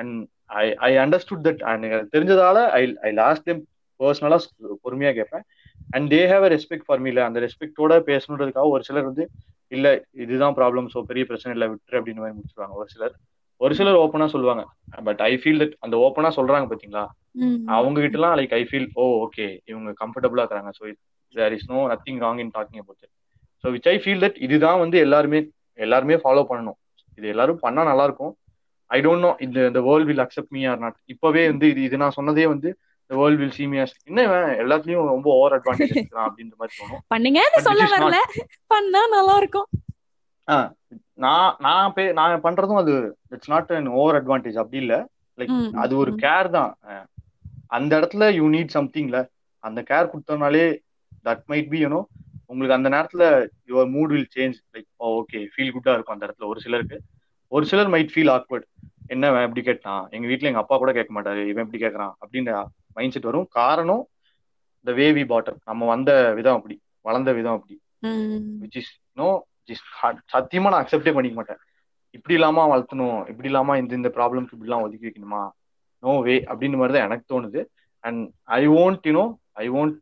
And 0.00 0.16
I 0.62 0.64
I 0.88 0.90
understood 1.04 1.44
that 1.48 1.62
and 1.70 1.84
எனக்கு 1.88 2.12
தெரிஞ்சதால 2.14 2.58
ஐ 2.78 2.82
ஐ 3.08 3.12
லாஸ்ட் 3.22 3.46
டைம் 3.48 3.60
பர்சனலா 4.00 4.38
பொறுமையா 4.84 5.12
கேட்பேன். 5.18 5.44
And 5.96 6.06
they 6.14 6.20
have 6.32 6.44
a 6.46 6.50
respect 6.54 6.86
for 6.86 7.02
மீல 7.06 7.24
அந்த 7.28 7.38
ரெஸ்பெக்டோட 7.46 7.94
பேசணுன்றதுக்காக 8.10 8.68
ஒரு 8.76 8.82
சிலர் 8.88 9.08
வந்து 9.10 9.24
இல்ல 9.76 9.86
இதுதான் 10.24 10.56
ப்ராப்ளம் 10.58 10.86
ஸோ 10.94 11.00
பெரிய 11.10 11.24
பிரச்சனை 11.30 11.52
இல்லை 11.56 11.68
விட்டுரு 11.72 11.98
அப்படின்னு 12.00 12.22
மாதிரி 12.22 12.36
முடிச்சிருவாங்க. 12.38 12.74
ஒரு 12.80 12.88
சிலர் 12.94 13.14
ஒரு 13.60 13.74
சிலர் 13.78 13.98
ஓப்பனா 14.02 14.26
சொல்லுவாங்க. 14.34 14.62
பட் 15.08 15.20
ஐ 15.28 15.32
ஃபீல் 15.40 15.60
தட் 15.62 15.74
அந்த 15.84 15.96
ஓப்பனா 16.06 16.30
சொல்றாங்க 16.38 16.66
பாத்தீங்களா? 16.70 17.04
அவங்க 17.76 17.96
கிட்டலாம் 18.04 18.34
like 18.38 18.54
I 18.58 18.62
feel 18.68 18.88
oh 19.00 19.04
okay 19.24 19.46
இவங்க 19.70 19.90
கம்ஃபர்டபுளா 20.02 20.44
இருக்காங்க 20.44 20.70
so 20.78 20.84
there 21.34 21.54
is 21.56 21.68
no 21.72 21.80
nothing 21.92 22.20
wrong 22.24 22.40
in 22.44 22.52
talking 22.56 22.80
about 22.82 23.02
it 23.04 23.14
so 23.64 23.72
which 23.74 23.88
I 23.92 23.96
feel 24.04 24.22
that 24.24 24.38
இதுதான் 24.46 24.80
வந்து 24.84 24.98
எல்லாருமே 25.06 25.40
எல்லாருமே 25.78 26.16
ஃபாலோ 26.22 26.44
பண்ணணும். 26.50 26.78
இது 27.18 27.26
எல்லாரும் 27.34 27.60
பண்ணா 27.64 27.82
நல்லா 27.90 28.04
இருக்கும். 28.08 28.32
ஐ 28.90 29.00
டோன்ட் 29.04 29.24
நோ 29.24 29.32
இந்த 29.40 29.58
இந்த 29.68 29.80
world 29.86 30.08
will 30.08 30.22
accept 30.24 30.52
me 30.52 30.62
or 30.70 30.80
not 30.80 30.96
இப்பவே 31.14 31.42
வந்து 31.50 31.66
இது 31.72 31.82
இது 31.88 32.00
நான் 32.02 32.16
சொன்னதே 32.16 32.46
வந்து 32.52 32.68
இந்த 33.02 33.20
world 33.20 33.40
will 33.40 33.54
see 33.56 33.64
me 33.66 33.78
as 33.82 33.94
என்ன 34.08 34.18
இவன்? 34.26 34.48
எல்லாத்துலயும் 34.62 35.10
ரொம்ப 35.12 35.28
ஓவர் 35.36 35.54
அட்வான்டேஜ் 35.56 35.94
அப்படின்ற 36.22 36.54
மாதிரி 36.60 36.74
தோணும். 36.80 37.02
பண்ணுங்கன்னு 37.12 37.58
But 37.58 37.66
சொல்ல 37.68 37.86
வரல. 37.94 38.18
பண்ணா 38.70 39.02
நல்லா 39.14 39.36
இருக்கும் 39.42 39.68
நான் 41.18 41.54
நான் 41.64 41.92
பே 41.96 42.04
நான் 42.18 42.44
பண்றதும் 42.44 42.80
அது 42.82 42.94
it's 43.34 43.52
not 43.52 43.72
an 43.76 43.88
over 43.98 44.18
advantage 44.20 44.60
அப்படி 44.62 44.78
இல்ல. 44.84 44.94
லைக் 45.38 45.52
அது 45.82 45.92
ஒரு. 46.02 46.12
கேர் 46.24 46.48
தான். 46.56 46.72
அந்த 47.76 47.90
இடத்துல 47.98 48.24
யூ 48.36 48.46
நீட் 48.54 48.76
சம்திங்ல 48.76 49.18
அந்த 49.64 49.80
care 49.90 50.10
கொடுத்தோம்னாலே 50.12 50.64
that 51.24 51.44
might 51.50 51.70
be 51.70 51.80
you know 51.82 52.00
உங்களுக்கு 52.50 52.76
அந்த 52.76 52.88
நேரத்துல 52.94 53.24
your 53.70 53.90
mood 53.92 54.12
will 54.14 54.30
change 54.32 54.56
like 54.74 54.88
okay 55.10 55.40
feel 55.52 55.74
குட்டா 55.74 55.92
இருக்கும் 55.94 56.16
அந்த 56.16 56.26
இடத்துல 56.26 56.48
ஒரு 56.52 56.60
சிலருக்கு. 56.64 56.98
ஒரு 57.52 57.64
சிலர் 57.70 57.90
மைட் 57.92 58.12
ஃபீல் 58.14 58.32
ஆக்வர்ட் 58.36 58.66
என்ன 59.12 59.30
எப்படி 59.46 59.62
கேட்டான்? 59.68 60.02
எங்க 60.16 60.26
வீட்ல 60.30 60.50
எங்க 60.50 60.60
அப்பா 60.62 60.76
கூட 60.78 60.90
கேட்க 60.98 61.12
மாட்டாரு. 61.16 61.40
இவன் 61.52 61.64
எப்படி 61.64 61.80
கேட்கறான். 61.84 62.12
அப்படின்ற 62.22 62.52
மைண்ட் 62.96 63.14
செட் 63.14 63.28
வரும். 63.30 63.46
காரணம் 63.58 64.02
த 64.86 64.92
வே 64.98 65.06
வி 65.16 65.24
பாட்டம் 65.32 65.58
நம்ம 65.68 65.86
வந்த 65.92 66.10
விதம் 66.38 66.58
அப்படி. 66.58 66.76
வளர்ந்த 67.08 67.30
விதம் 67.38 67.56
அப்படி. 67.58 67.76
விச் 68.62 68.78
இஸ் 68.80 68.92
நோ 69.20 69.28
சத்தியமா 70.34 70.68
நான் 70.72 70.82
அக்செப்டே 70.84 71.12
பண்ணிக்க 71.16 71.36
மாட்டேன். 71.40 71.60
இப்படி 72.16 72.34
இல்லாம 72.38 72.62
வளர்த்தணும். 72.72 73.18
இப்படி 73.32 73.48
இல்லாம 73.50 73.76
இந்த 73.82 73.92
இந்த 74.00 74.10
ப்ராப்ளம்க்கு 74.16 74.54
இப்படிலாம் 74.56 74.84
ஒதுக்கி 74.86 75.06
வைக்கணுமா? 75.08 75.42
நோ 76.02 76.12
வே 76.26 76.34
அப்படின்னு 76.50 76.78
மாதிரி 76.80 76.94
தான் 76.96 77.06
எனக்கு 77.08 77.26
தோணுது. 77.32 77.60
And 78.04 78.22
I 78.58 78.62
won't 78.82 79.06
you know 79.10 79.24
I 79.64 79.66
won't 79.80 79.96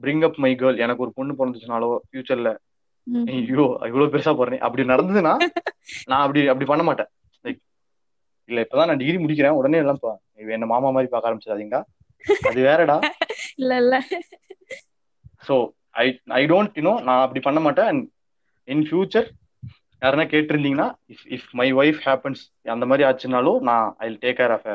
bring 0.00 0.24
up 0.28 0.38
my 0.44 0.52
girl 0.60 0.82
எனக்கு 0.84 1.04
ஒரு 1.06 1.12
பொண்ணு 1.18 1.38
பிறந்துச்சுனாலோ 1.40 1.88
ஃபியூச்சர்ல 2.08 2.50
ஐயோ 3.30 3.44
இவ்வளவு 3.88 4.12
பெருசா 4.12 4.32
போறேன். 4.36 4.60
அப்படி 4.60 4.82
நடந்ததுன்னா 4.84 5.32
நான் 6.08 6.24
அப்படி 6.24 6.40
அப்படி 6.48 6.66
பண்ண 6.66 6.82
மாட்டேன். 6.82 7.10
லைக் 7.44 7.60
இல்ல 8.48 8.64
இப்பதான் 8.64 8.88
நான் 8.90 9.00
டிகிரி 9.02 9.18
முடிக்கிறேன். 9.18 9.58
உடனே 9.60 9.78
எல்லாம் 9.78 10.00
என்ன 10.50 10.66
மாமா 10.66 10.90
மாதிரி 10.90 11.10
பார்க்க 11.10 11.30
ஆரம்பிச்சிடாதீங்களா 11.30 11.82
அது 12.48 12.60
வேறடா. 12.66 12.96
இல்ல 13.58 13.72
இல்ல. 13.82 13.94
So 15.44 15.54
I 15.96 16.06
I 16.32 16.42
don't 16.46 16.76
you know 16.78 16.94
நான் 17.02 17.24
அப்படி 17.24 17.40
பண்ண 17.40 17.60
மாட்டேன். 17.60 17.88
அண்ட் 17.90 18.04
இன் 18.68 18.84
ஃபியூச்சர் 18.88 19.28
யாருன்னா 20.02 20.26
கேட்டிருந்தீங்கன்னா 20.32 20.88
if 21.12 21.26
if 21.36 21.48
my 21.54 21.68
wife 21.72 22.00
happens 22.04 22.42
அந்த 22.66 22.86
மாதிரி 22.86 23.06
ஆச்சுனாலும் 23.08 23.60
நான் 23.60 23.86
I 23.98 24.08
take 24.24 24.38
care 24.40 24.54
of 24.56 24.68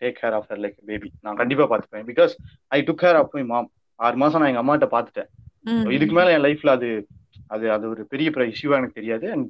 take 0.00 0.18
care 0.20 0.34
of 0.34 0.48
like 0.64 0.78
baby 0.86 1.10
நான் 1.22 1.36
கண்டிப்பா 1.36 1.64
பார்த்துப்பேன். 1.64 2.06
Because 2.10 2.32
I 2.70 2.80
took 2.82 3.02
care 3.02 3.18
of 3.20 3.34
my 3.34 3.44
mom 3.52 3.68
ஆறு 4.00 4.16
மாசம் 4.16 4.42
நான் 4.42 4.52
எங்க 4.52 4.64
அம்மாட்ட 4.64 5.26
So, 5.74 5.90
இதுக்கு 5.90 6.14
மேல 6.14 6.32
என் 6.32 6.42
லைஃப்ல 6.44 6.70
அது 6.70 6.88
அது 7.48 7.66
அது 7.72 7.84
ஒரு 7.88 8.02
பெரிய 8.06 8.30
இஷ்யூவா 8.30 8.78
எனக்கு 8.80 8.98
தெரியாது. 9.00 9.26
And 9.34 9.48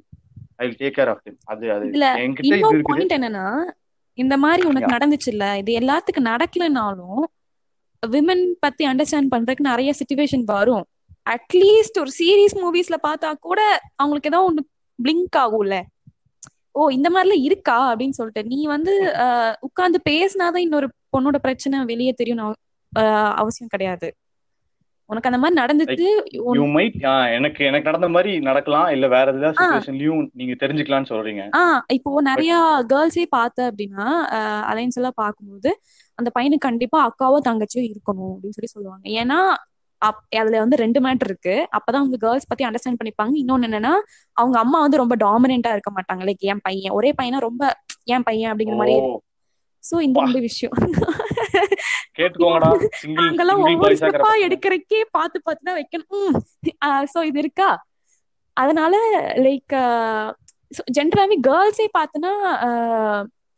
I 0.57 0.66
take 0.80 0.96
care 0.98 1.11
of 1.12 1.22
them 1.24 1.38
அது 1.44 1.64
அது 1.72 1.85
என்கிட்ட 2.24 2.59
இது 2.61 2.74
இருக்குது. 2.78 3.16
என்னன்னா 3.18 3.46
இந்த 4.18 4.35
மாதிரி 4.37 4.62
உனக்கு 4.66 4.88
Yeah. 4.88 4.96
நடந்துச்சுல்ல 4.96 5.44
இது 5.61 5.70
எல்லாத்துக்கும் 5.80 6.28
நடக்கலனாலும் 6.33 7.22
விமன் 8.02 8.44
பத்தி 8.59 8.83
அண்டர்ஸ்டாண்ட் 8.87 9.33
பண்றதுக்கு 9.35 9.70
நிறைய 9.70 9.90
சுச்சுவேஷன் 10.00 10.44
வரும். 10.52 10.85
அட்லீஸ்ட் 11.30 11.98
ஒரு 12.00 12.11
சீரீஸ் 12.18 12.54
மூவிஸ்ல 12.62 12.96
பார்த்தா 13.07 13.28
கூட 13.40 13.61
அவங்களுக்கு 13.94 14.30
ஏதோ 14.33 14.40
ஒண்ணு 14.48 14.62
பிளிங்க் 14.98 15.37
ஆகும்ல. 15.44 15.76
ஓ 16.72 16.88
இந்த 16.88 17.09
மாதிரிலாம் 17.11 17.46
இருக்கா? 17.48 17.78
அப்படின்னு 17.90 18.18
சொல்லிட்டு 18.18 18.42
நீ 18.44 18.61
வந்து 18.66 18.92
உட்கார்ந்து 19.61 20.00
பேசினாதான் 20.11 20.64
இன்னொரு 20.66 20.88
பொண்ணோட 21.16 21.38
பிரச்சனை 21.38 21.85
வெளியே 21.85 22.12
தெரியும் 22.12 22.42
அவசியம் 23.40 23.72
கிடையாது. 23.74 24.09
உனக்கு 25.07 25.31
அந்த 25.31 25.38
மாதிரி 25.38 25.61
நடந்துட்டு 25.61 26.07
உன்- 26.33 26.55
யூ 26.55 26.64
மைட் 26.64 26.99
எனக்கு 27.35 27.64
எனக்கு 27.64 27.85
நடந்த 27.85 28.09
மாதிரி 28.09 28.38
நடக்கலாம் 28.38 28.88
இல்ல 28.88 29.09
வேற 29.09 29.33
ஏதாவது 29.33 29.59
சுச்சுவேஷன்லயும் 29.59 30.29
நீங்க 30.33 30.67
தெரிஞ்சுக்கலாம்னு 30.67 31.11
சொல்றீங்க. 31.12 31.57
ஆ 31.57 31.85
இப்போ 31.93 32.21
நிறைய 32.21 32.53
கேர்ள்ஸே 32.88 33.23
பார்த்த 33.29 33.73
அப்படின்னா 33.73 34.07
அலைன்ஸ் 34.71 34.97
எல்லாம் 34.97 35.12
பார்க்கும்போது 35.14 35.81
அந்த 36.14 36.31
பையனுக்கு 36.38 36.59
கண்டிப்பா 36.59 36.99
அக்காவோ 37.07 37.38
தங்கச்சியோ 37.49 37.85
இருக்கணும் 37.85 38.33
அப்படின்னு 38.33 38.57
சொல்லி 38.57 38.73
சொல்லுவாங்க. 38.75 39.05
ஏன்னா 39.11 39.38
அப்- 40.03 40.38
அதுல 40.38 40.59
வந்து 40.59 40.77
ரெண்டு 40.77 41.01
மேட்டர் 41.01 41.29
இருக்கு. 41.31 41.69
அப்பதான் 41.71 42.01
அவங்க 42.01 42.17
கேர்ள்ஸ் 42.17 42.47
பத்தி 42.47 42.64
அண்டர்ஸ்டாண்ட் 42.64 43.01
பண்ணிப்பாங்க. 43.03 43.31
இன்னொன்னு 43.43 43.69
என்னன்னா 43.69 43.93
அவங்க 44.33 44.59
அம்மா 44.59 44.81
வந்து 44.81 44.97
ரொம்ப 44.97 45.17
டாமினென்ட்டா 45.17 45.73
இருக்க 45.77 45.93
மாட்டாங்க. 45.97 46.19
லைக் 46.19 46.45
என் 46.51 46.61
பையன் 46.62 46.93
ஒரே 46.93 47.12
பையனா 47.23 47.38
ரொம்ப 47.38 47.62
என் 48.05 48.23
பையன் 48.23 48.57
அப்படிங்கிற 48.57 48.77
மாதிரி 48.77 48.97
சோ 49.85 50.01
இந்த 50.01 50.21
ரெண்டு 50.21 50.40
விஷயம். 50.40 50.75
கேட்டுக்கோங்கடா. 52.18 52.70
சிங்கிள் 53.03 53.53
ஒவ்வொரு 53.66 53.94
ஸ்டெப்பா 54.00 54.33
எடுக்கிறக்கே 54.46 55.03
பார்த்து 55.16 55.38
பார்த்து 55.46 55.68
தான் 55.68 55.79
வைக்கணும். 55.81 56.35
சோ 57.12 57.22
இது 57.31 57.40
இருக்கா? 57.44 57.70
அதனால 58.57 58.96
லைக் 59.46 59.74
ஜென்ரலாவே 60.98 61.37
கேர்ள்ஸே 61.48 61.87
பார்த்தோன்னா 61.98 62.35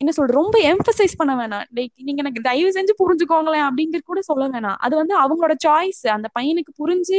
என்ன 0.00 0.12
சொல்ற 0.16 0.32
ரொம்ப 0.38 0.56
எம்பசைஸ் 0.70 1.18
பண்ண 1.20 1.32
வேணாம். 1.38 1.66
லைக் 1.76 1.92
நீங்க 2.06 2.20
எனக்கு 2.22 2.40
தயவு 2.46 2.70
செஞ்சு 2.76 2.92
புரிஞ்சுக்கோங்களேன் 2.98 3.66
அப்படிங்கிற 3.68 4.00
கூட 4.10 4.20
சொல்ல 4.28 4.44
வேணாம். 4.54 4.78
அது 4.86 4.94
வந்து 5.00 5.14
அவங்களோட 5.22 5.54
சாய்ஸ் 5.64 6.02
அந்த 6.16 6.28
பையனுக்கு 6.38 6.72
புரிஞ்சு 6.80 7.18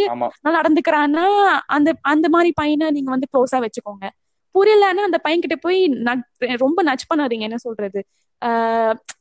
நடந்துக்கிறான்னா 0.58 1.26
அந்த 1.78 1.92
அந்த 2.14 2.30
மாதிரி 2.36 2.52
பையனை 2.62 2.88
நீங்க 2.98 3.12
வந்து 3.16 3.30
க்ளோஸா 3.34 3.60
வச்சுக்கோங்க. 3.66 4.06
புரியலன்னா 4.56 5.08
அந்த 5.10 5.20
பையன் 5.26 5.44
கிட்ட 5.46 5.58
போய் 5.66 5.80
ரொம்ப 6.66 6.80
நச் 6.90 7.10
பண்ணாதீங்க. 7.12 7.48
என்ன 7.50 7.60
சொல்றது? 7.66 8.02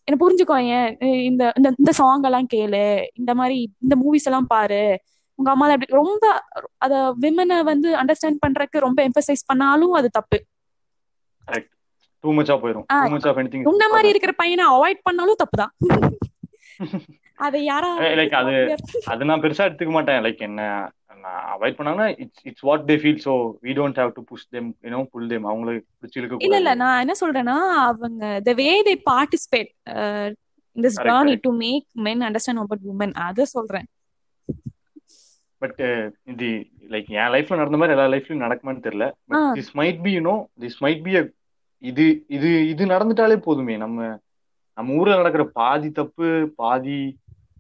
என்ன 0.06 0.16
புரிஞ்சுக்கோ 0.20 0.56
ஏன்? 0.70 0.90
இந்த 1.24 1.42
இந்த 1.56 1.68
இந்த 1.78 1.92
சாங் 1.92 2.22
எல்லாம் 2.22 2.48
கேளு. 2.54 2.82
இந்த 3.14 3.32
மாதிரி 3.34 3.56
இந்த 3.80 3.94
மூவிஸ் 3.96 4.24
எல்லாம் 4.24 4.46
பாரு. 4.46 4.82
உங்க 5.38 5.50
அம்மா 5.50 5.66
அப்படி 5.68 5.92
ரொம்ப 5.92 6.24
அத 6.78 6.92
விமனை 7.20 7.56
வந்து 7.64 7.88
அண்டர்ஸ்டாண்ட் 7.96 8.42
பண்றதுக்கு 8.44 8.78
ரொம்ப 8.78 9.00
எம்பசைஸ் 9.08 9.42
பண்ணாலும் 9.46 9.92
அது 9.92 10.08
தப்பு. 10.10 10.38
கரெக்ட் 11.48 11.72
டூ 12.24 12.32
மச்சா 12.32 12.56
போயிரும். 12.62 12.86
ஆ, 12.92 12.98
டூ 13.04 13.10
மச் 13.10 13.26
ஆஃப் 13.26 13.38
எனிதிங் 13.38 13.68
உன்ன 13.70 13.88
மாதிரி 13.88 14.08
இருக்கிற 14.08 14.32
பையனை 14.36 14.66
அவாய்ட் 14.68 15.02
பண்ணாலும் 15.02 15.40
தப்புதான் 15.42 15.72
அதை 17.38 17.60
யாரா 17.64 17.88
லைக் 18.18 18.34
அது 18.34 18.52
அது 19.06 19.24
நான் 19.24 19.42
பெருசா 19.42 19.66
எடுத்துக்க 19.66 19.92
மாட்டேன். 19.92 20.20
லைக் 20.24 20.40
என்ன 20.40 20.60
அவாய்ட் 21.24 21.76
பண்ணாங்கன்னா 21.78 22.08
it's 22.22 22.42
it's 22.48 22.64
what 22.68 22.86
they 22.90 22.96
feel 23.02 23.20
so 23.26 23.34
we 23.66 23.72
don't 23.78 23.98
have 24.00 24.12
to 24.18 24.22
push 24.30 24.48
them 24.56 24.68
you know 24.86 25.02
pull 25.12 25.28
them 25.32 25.46
அவங்களுக்கு 25.50 25.82
பிடிச்சி 25.98 26.18
இழுக்க 26.20 26.46
இல்ல 26.46 26.58
இல்ல 26.62 26.74
நான் 26.82 27.02
என்ன 27.04 27.14
சொல்றேன்னா 27.22 27.56
அவங்க 27.82 28.40
the 28.48 28.54
way 28.62 28.68
they 28.88 28.94
participate 29.10 29.70
this 30.76 30.98
journey. 31.08 31.34
To 31.46 31.52
make 31.64 31.86
men 32.06 32.24
understand 32.28 32.62
about 32.64 32.84
women 32.92 33.14
அத 33.26 33.46
சொல்றேன். 33.54 33.86
பட் 35.62 35.80
இது 36.32 36.48
லைக் 36.92 37.08
என் 37.20 37.32
லைஃப்ல 37.34 37.58
நடந்த 37.60 37.78
மாதிரி 37.80 37.94
எல்லா 37.96 38.06
லைஃப்லயும் 38.14 38.44
நடக்குமான்னு 38.44 38.86
தெரியல. 38.86 39.06
But. 39.28 39.46
This 39.58 39.72
might 39.80 40.00
be 40.06 40.12
you know 40.16 40.34
this 40.64 40.78
might 40.84 41.02
be 41.06 41.14
இது 41.82 42.04
இது 42.36 42.50
இது 42.72 42.82
நடந்துட்டாலே 42.92 43.36
போதுமே. 43.46 43.74
நம்ம 43.76 43.98
நம்ம 44.78 44.94
ஊர்ல 45.00 45.14
நடக்கிற 45.20 45.44
பாதி 45.58 45.88
தப்பு 45.98 46.28
பாதி 46.60 46.98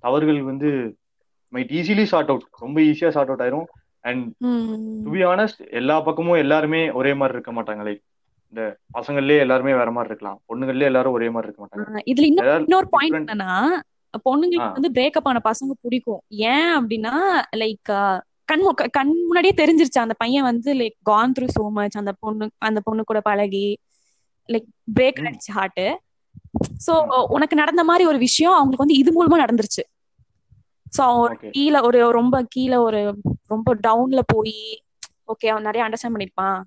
தவறுகள் 0.04 0.40
வந்து 0.50 0.70
மைட் 1.52 1.72
ஈஸிலி 1.78 2.04
சார்ட் 2.12 2.30
அவுட் 2.32 2.46
ரொம்ப 2.64 2.78
ஈஸியா 2.80 3.10
சார்ட் 3.16 3.30
அவுட் 3.32 3.44
ஆயிரும். 3.46 3.66
அண்ட் 4.04 4.24
டு 5.04 5.10
பி 5.14 5.22
ஆனஸ்ட் 5.32 5.62
எல்லா 5.80 5.96
பக்கமும் 6.00 6.40
எல்லாருமே 6.44 6.82
ஒரே 7.00 7.12
மாதிரி 7.20 7.36
இருக்க 7.38 7.52
மாட்டாங்க. 7.56 7.82
லைக் 7.88 8.02
இந்த 8.52 8.62
பசங்கள்லயே 8.96 9.38
எல்லாருமே 9.44 9.72
வேற 9.74 9.90
மாதிரி 9.90 10.10
இருக்கலாம். 10.12 10.38
பொண்ணுங்கள்லயே 10.48 10.90
எல்லாரும் 10.90 11.16
ஒரே 11.18 11.28
மாதிரி 11.30 11.48
இருக்க 11.48 11.62
மாட்டாங்க. 11.62 12.02
இதுல 12.12 12.28
இன்னொரு 12.64 12.88
பாயிண்ட் 12.88 13.18
என்னன்னா 13.22 13.52
பொண்ணுங்களுக்கு. 14.28 14.76
வந்து 14.78 14.92
பிரேக்கப் 14.98 15.28
ஆன 15.30 15.40
பசங்க 15.44 15.72
பிடிக்கும். 15.80 16.20
ஏன் 16.52 16.70
அப்படின்னா 16.76 17.14
லைக் 17.62 17.90
கண் 18.50 18.62
கண் 18.96 19.12
முன்னாடியே 19.28 19.54
தெரிஞ்சிருச்சு. 19.56 20.00
அந்த 20.04 20.14
பையன் 20.18 20.48
வந்து 20.50 20.70
like 20.74 20.96
gone 21.02 21.34
through 21.38 21.46
so 21.56 21.64
much 21.70 21.96
அந்த 21.96 22.12
பொண்ணு 22.18 22.46
அந்த 22.68 22.80
பொண்ணு 22.84 23.02
கூட 23.04 23.20
பழகி 23.20 23.66
லைக் 24.48 24.68
பிரேக் 24.98 25.20
ம். 25.22 25.26
அடிச்சு 25.28 25.52
ஹார்ட் 25.52 25.84
சோ 26.86 26.92
உனக்கு 27.36 27.56
நடந்த 27.56 27.82
மாதிரி 27.84 28.04
ஒரு 28.06 28.18
விஷயம் 28.18 28.56
அவங்களுக்கு 28.58 28.84
வந்து 28.84 29.00
இது 29.02 29.10
மூலமா 29.16 29.36
நடந்துருச்சு. 29.44 29.84
So 30.98 31.04
Okay. 31.32 31.50
கீழே 31.50 31.80
ஒரு 31.80 32.10
ரொம்ப 32.10 32.36
கீழே 32.48 32.76
ஒரு 32.76 33.00
ரொம்ப 33.46 33.74
டவுன்ல 33.86 34.20
போய் 34.26 34.58
ஓகே 35.32 35.46
அவன் 35.46 35.62
நிறைய 35.62 35.82
அண்டர்ஸ்டாண்ட் 35.86 36.16
பண்ணிருப்பான். 36.16 36.58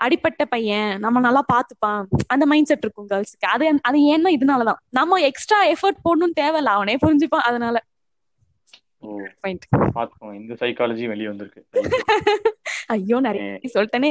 அடிப்பட்ட 0.00 0.44
பையன் 0.44 0.98
நம்ம 0.98 1.20
நல்லா 1.20 1.42
பாத்துப்பான் 1.52 2.00
அந்த 2.26 2.46
மைண்ட் 2.46 2.66
செட் 2.66 2.84
இருக்கும் 2.84 3.08
கேர்ள்ஸுக்கு 3.10 3.48
அது 3.54 3.66
அது 3.82 3.98
ஏன்னா 4.14 4.30
இதனாலதான். 4.36 4.80
நம்ம 4.90 5.20
எக்ஸ்ட்ரா 5.20 5.58
எஃபர்ட் 5.66 6.04
போடணும்னு 6.06 6.38
தேவையில்ல 6.40 6.72
அவனே 6.78 6.96
புரிஞ்சுப்பான் 6.96 7.48
அதனால. 7.50 7.76
இந்த 10.40 10.54
சைக்காலஜி 10.60 11.04
வெளியே 11.06 11.28
வந்திருக்கு. 11.28 11.62
ஐயோ 12.86 13.20
நிறைய 13.20 13.58
சொல்லிட்டேன். 13.74 14.06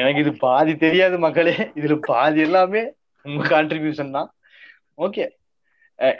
எனக்கு 0.00 0.20
இது 0.20 0.32
பாதி 0.36 0.76
தெரியாது 0.76 1.18
மக்களே. 1.18 1.54
இதுல 1.80 1.96
பாதி 2.06 2.40
எல்லாமே 2.40 2.82
உங்க 3.24 3.42
கான்ட்ரிபியூஷன் 3.54 4.10
தான். 4.10 4.30
ஓகே 4.98 5.24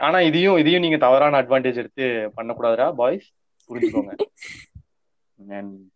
ஆனா 0.01 0.19
இதையும் 0.21 0.59
இதையும் 0.59 0.85
நீங்க 0.85 0.99
தவறான 0.99 1.41
அட்வான்டேஜ் 1.43 1.81
எடுத்து 1.83 2.05
பண்ணக்கூடாதுடா 2.39 2.89
பாய்ஸ் 3.01 3.29
புரிஞ்சுக்கோங்க. 3.71 4.13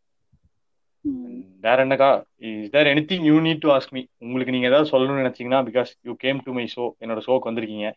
வேற 1.64 1.76
என்னக்கா 1.84 2.08
is 2.40 2.70
there 2.70 2.88
anything 3.10 3.24
you 3.28 3.36
need 3.46 3.62
to 3.62 3.68
ask 3.74 3.92
me 3.92 4.00
உங்களுக்கு 4.24 4.54
நீங்க 4.54 4.66
ஏதாவது 4.66 4.90
சொல்லணும்னு 4.90 5.22
நினைச்சீங்கன்னா 5.22 5.60
because 5.68 5.90
you 6.08 6.12
came 6.24 6.40
to 6.46 6.52
my 6.58 6.64
show 6.74 6.84
என்னோட 7.02 7.20
ஷோக்கு 7.26 7.48
வந்திருக்கீங்க. 7.50 7.88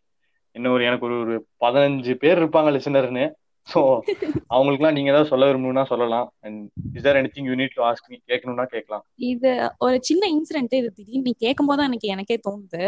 இன்னும் 0.55 0.73
ஒரு 0.75 0.83
எனக்கு 0.85 1.05
ஒரு 1.05 1.17
ஒரு 1.23 1.35
பதினஞ்சு 1.63 2.13
பேர் 2.15 2.41
இருப்பாங்க 2.41 2.69
லிசனர்னு 2.75 3.25
ஸோ 3.67 3.79
அவங்களுக்குலாம் 4.53 4.95
நீங்க 4.97 5.11
ஏதாவது 5.13 5.29
சொல்ல 5.29 5.45
விரும்பணும்னா 5.49 5.85
சொல்லலாம். 5.91 6.27
And 6.41 6.59
is 6.95 7.05
there 7.07 7.19
anything 7.35 7.47
you 7.49 7.55
need 7.61 7.75
to 7.75 7.83
ask 7.83 8.09
me 8.11 8.17
கேட்கணும்னா 8.31 8.65
கேட்கலாம். 8.75 9.03
இது 9.31 9.51
ஒரு 9.77 9.97
சின்ன 10.01 10.23
இன்சிடென்ட் 10.35 10.75
இது 10.79 10.89
திடீர்னு 10.91 11.25
நீ 11.27 11.33
கேட்கும் 11.45 11.69
போது 11.71 11.83
எனக்கு 11.83 12.07
எனக்கே 12.07 12.37
தோணுது. 12.47 12.83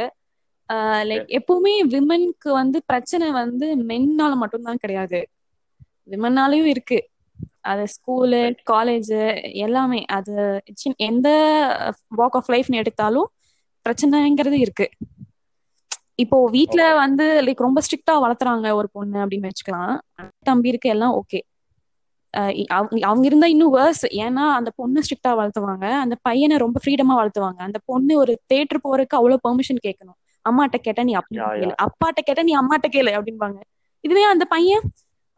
லைக் 1.09 1.27
எப்பவுமே 1.37 1.73
விமனுக்கு 1.93 2.49
வந்து 2.53 2.77
பிரச்சனை 2.85 3.27
வந்து 3.33 3.67
மென்னால 3.89 4.31
மட்டும்தான் 4.35 4.77
கிடையாது. 4.77 5.19
விமன்னாலையும் 6.09 6.69
இருக்கு. 6.73 6.99
அது 7.61 7.83
ஸ்கூலு 7.95 8.41
காலேஜ் 8.71 9.13
எல்லாமே. 9.63 10.01
அது 10.17 10.33
எந்த 11.09 11.27
வாக் 12.17 12.37
ஆஃப் 12.39 12.51
லைஃப்னு 12.51 12.81
எடுத்தாலும் 12.81 13.29
பிரச்சனைங்கிறது 13.85 14.57
இருக்கு. 14.59 14.87
இப்போ 16.19 16.37
வீட்ல. 16.49 16.81
வந்து 17.01 17.25
லைக் 17.45 17.65
ரொம்ப 17.65 17.79
ஸ்ட்ரிக்டா 17.85 18.13
வளர்த்துறாங்க 18.23 18.67
ஒரு 18.73 18.87
பொண்ணு 18.91 19.17
அப்படின்னு 19.17 19.49
வச்சுக்கலாம். 19.49 19.93
தம்பி 20.41 20.69
இருக்கு 20.69 20.89
எல்லாம் 20.89 21.15
ஓகே 21.21 21.39
அவங்க 23.03 23.25
இருந்தா 23.25 23.47
இன்னும் 23.47 23.75
வேர்ஸ் 23.75 24.03
ஏன்னா 24.23 24.43
அந்த 24.57 24.69
பொண்ணு 24.75 25.01
ஸ்ட்ரிக்டா 25.05 25.31
வளர்த்துவாங்க. 25.39 25.85
அந்த 26.03 26.15
பையனை 26.21 26.55
ரொம்ப 26.57 26.77
ஃப்ரீடமா 26.83 27.13
வளர்த்துவாங்க. 27.19 27.59
அந்த 27.67 27.79
பொண்ணு 27.85 28.13
ஒரு 28.17 28.33
தேட்டர் 28.53 28.83
போறதுக்கு 28.85 29.17
அவ்வளவு 29.19 29.43
பெர்மிஷன் 29.47 29.85
கேட்கணும். 29.87 30.17
அம்மாட்ட 30.49 30.77
கேட்டா 30.77 31.03
நீ 31.03 31.13
அப்படி 31.13 31.39
Yeah, 31.39 31.51
கேளு 31.59 31.73
அப்பாட்ட 31.85 32.19
கேட்டா 32.23 32.41
நீ 32.41 32.53
அம்மாட்ட 32.57 32.87
கேளு 32.95 33.11
அப்படின்பாங்க. 33.17 33.59
இதுவே 34.03 34.23
அந்த 34.23 34.45
பையன் 34.45 34.85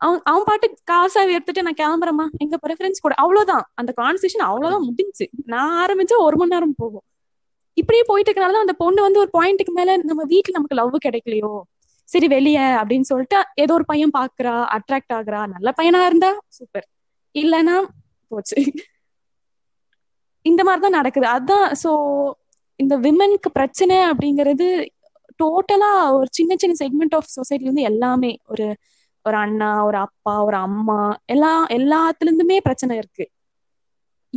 அவன் 0.02 0.22
அவன் 0.24 0.45
பாட்டு 0.45 0.67
காசா 0.91 1.22
எடுத்துட்டு 1.36 1.63
நான் 1.63 1.80
கிளம்புறேம்மா. 1.82 2.26
எங்க 2.38 2.56
ப்ரெஃபரன்ஸ் 2.65 3.02
கூட 3.02 3.13
அவ்வளவுதான். 3.13 3.63
அந்த 3.76 3.91
கான்வர்சேஷன் 4.02 4.45
அவ்வளவுதான் 4.50 4.86
முடிஞ்சுச்சு. 4.88 5.26
நான் 5.45 5.74
ஆரம்பிச்சா 5.84 6.17
ஒரு 6.17 6.38
மணி 6.38 6.54
நேரம் 6.54 6.78
போகும். 6.78 7.06
இப்படியே 7.74 8.04
போயிட்டு 8.08 8.32
இருக்கனால 8.32 8.62
அந்த 8.65 8.74
பொண்ணு 8.74 9.02
வந்து 9.02 9.19
ஒரு 9.19 9.32
பாயிண்ட்டுக்கு 9.38 9.74
மேல 9.74 9.98
நம்ம 9.98 10.24
வீட்டுல 10.24 10.58
நமக்கு 10.58 10.76
லவ் 10.76 10.95
கிடைக்கலையோ. 11.08 11.52
சரி 12.10 12.28
வெளிய 12.28 12.60
அப்படின்னு 12.82 13.10
சொல்லிட்டு 13.12 13.39
ஏதோ 13.54 13.74
ஒரு 13.74 13.86
பையன் 13.86 14.15
பாக்குறா 14.17 14.54
அட்ராக்ட் 14.76 15.13
ஆகுறா 15.13 15.41
நல்ல 15.56 15.69
பையனா 15.80 16.00
இருந்தா 16.06 16.32
சூப்பர் 16.48 16.88
இல்லைன்னா 17.36 17.76
போச்சு. 18.32 18.58
இந்த 20.45 20.62
மாதிரிதான் 20.63 20.98
நடக்குது. 21.00 21.28
அதான் 21.28 21.67
சோ 21.84 21.91
இந்த 22.80 22.95
விமனுக்கு 22.98 23.50
பிரச்சனை 23.52 23.95
அப்படிங்கிறது 24.10 24.67
டோட்டலா 25.43 26.13
ஒரு 26.13 26.28
சின்ன 26.32 26.56
சின்ன 26.58 26.75
செக்மெண்ட் 26.80 27.15
ஆஃப் 27.15 27.30
சொசைட்டில 27.36 27.62
இருந்து 27.62 27.82
எல்லாமே 27.82 28.38
ஒரு 28.45 28.75
ஒரு 29.23 29.38
அண்ணா 29.38 29.86
ஒரு 29.86 29.97
அப்பா 29.97 30.43
ஒரு 30.43 30.56
அம்மா 30.56 31.17
எல்லா 31.25 31.65
எல்லாத்துல 31.65 32.25
இருந்துமே 32.25 32.58
பிரச்சனை 32.58 32.97
இருக்கு. 32.97 33.30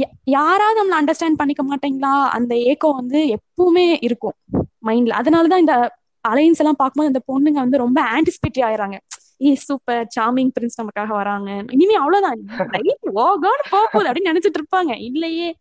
யா- 0.01 0.13
யாராவது 0.25 0.85
நம்மள 0.85 1.03
அண்டர்ஸ்டாண்ட் 1.03 1.37
பண்ணிக்க 1.37 1.77
மாட்டீங்களா? 1.77 2.29
அந்த 2.29 2.57
ஏக்கம் 2.57 2.95
வந்து 2.95 3.39
எப்பவுமே 3.39 3.97
இருக்கும். 4.01 4.35
மைண்ட்ல 4.83 5.11
அதனாலதான் 5.11 5.57
இந்த 5.57 5.97
அலைன்ஸ் 6.29 6.59
எல்லாம் 6.59 6.77
பார்க்கும்போது 6.77 7.05
அந்த 7.05 7.21
பொண்ணுங்க 7.27 7.55
வந்து 7.55 7.79
ரொம்ப 7.79 8.03
ஆன்டிசிபேட்டரி 8.03 8.61
ஆயிடுறாங்க. 8.61 8.99
ஏ 9.41 9.55
சூப்பர் 9.55 10.09
சாமிங் 10.21 10.51
பிரின்ஸ் 10.61 10.83
நமக்காக 10.83 11.07
வராங்க. 11.07 11.65
இனிமே 11.71 11.95
அவ்வளவுதான். 11.95 12.41
லைஃப் 12.57 13.19
ஓ 13.19 13.37
காட் 13.41 13.67
போகுது 13.71 14.11
அப்படின்னு 14.11 14.37
நினைச்சிட்டு 14.37 14.55
இருப்பாங்க. 14.61 15.03
இல்லையே. 15.03 15.55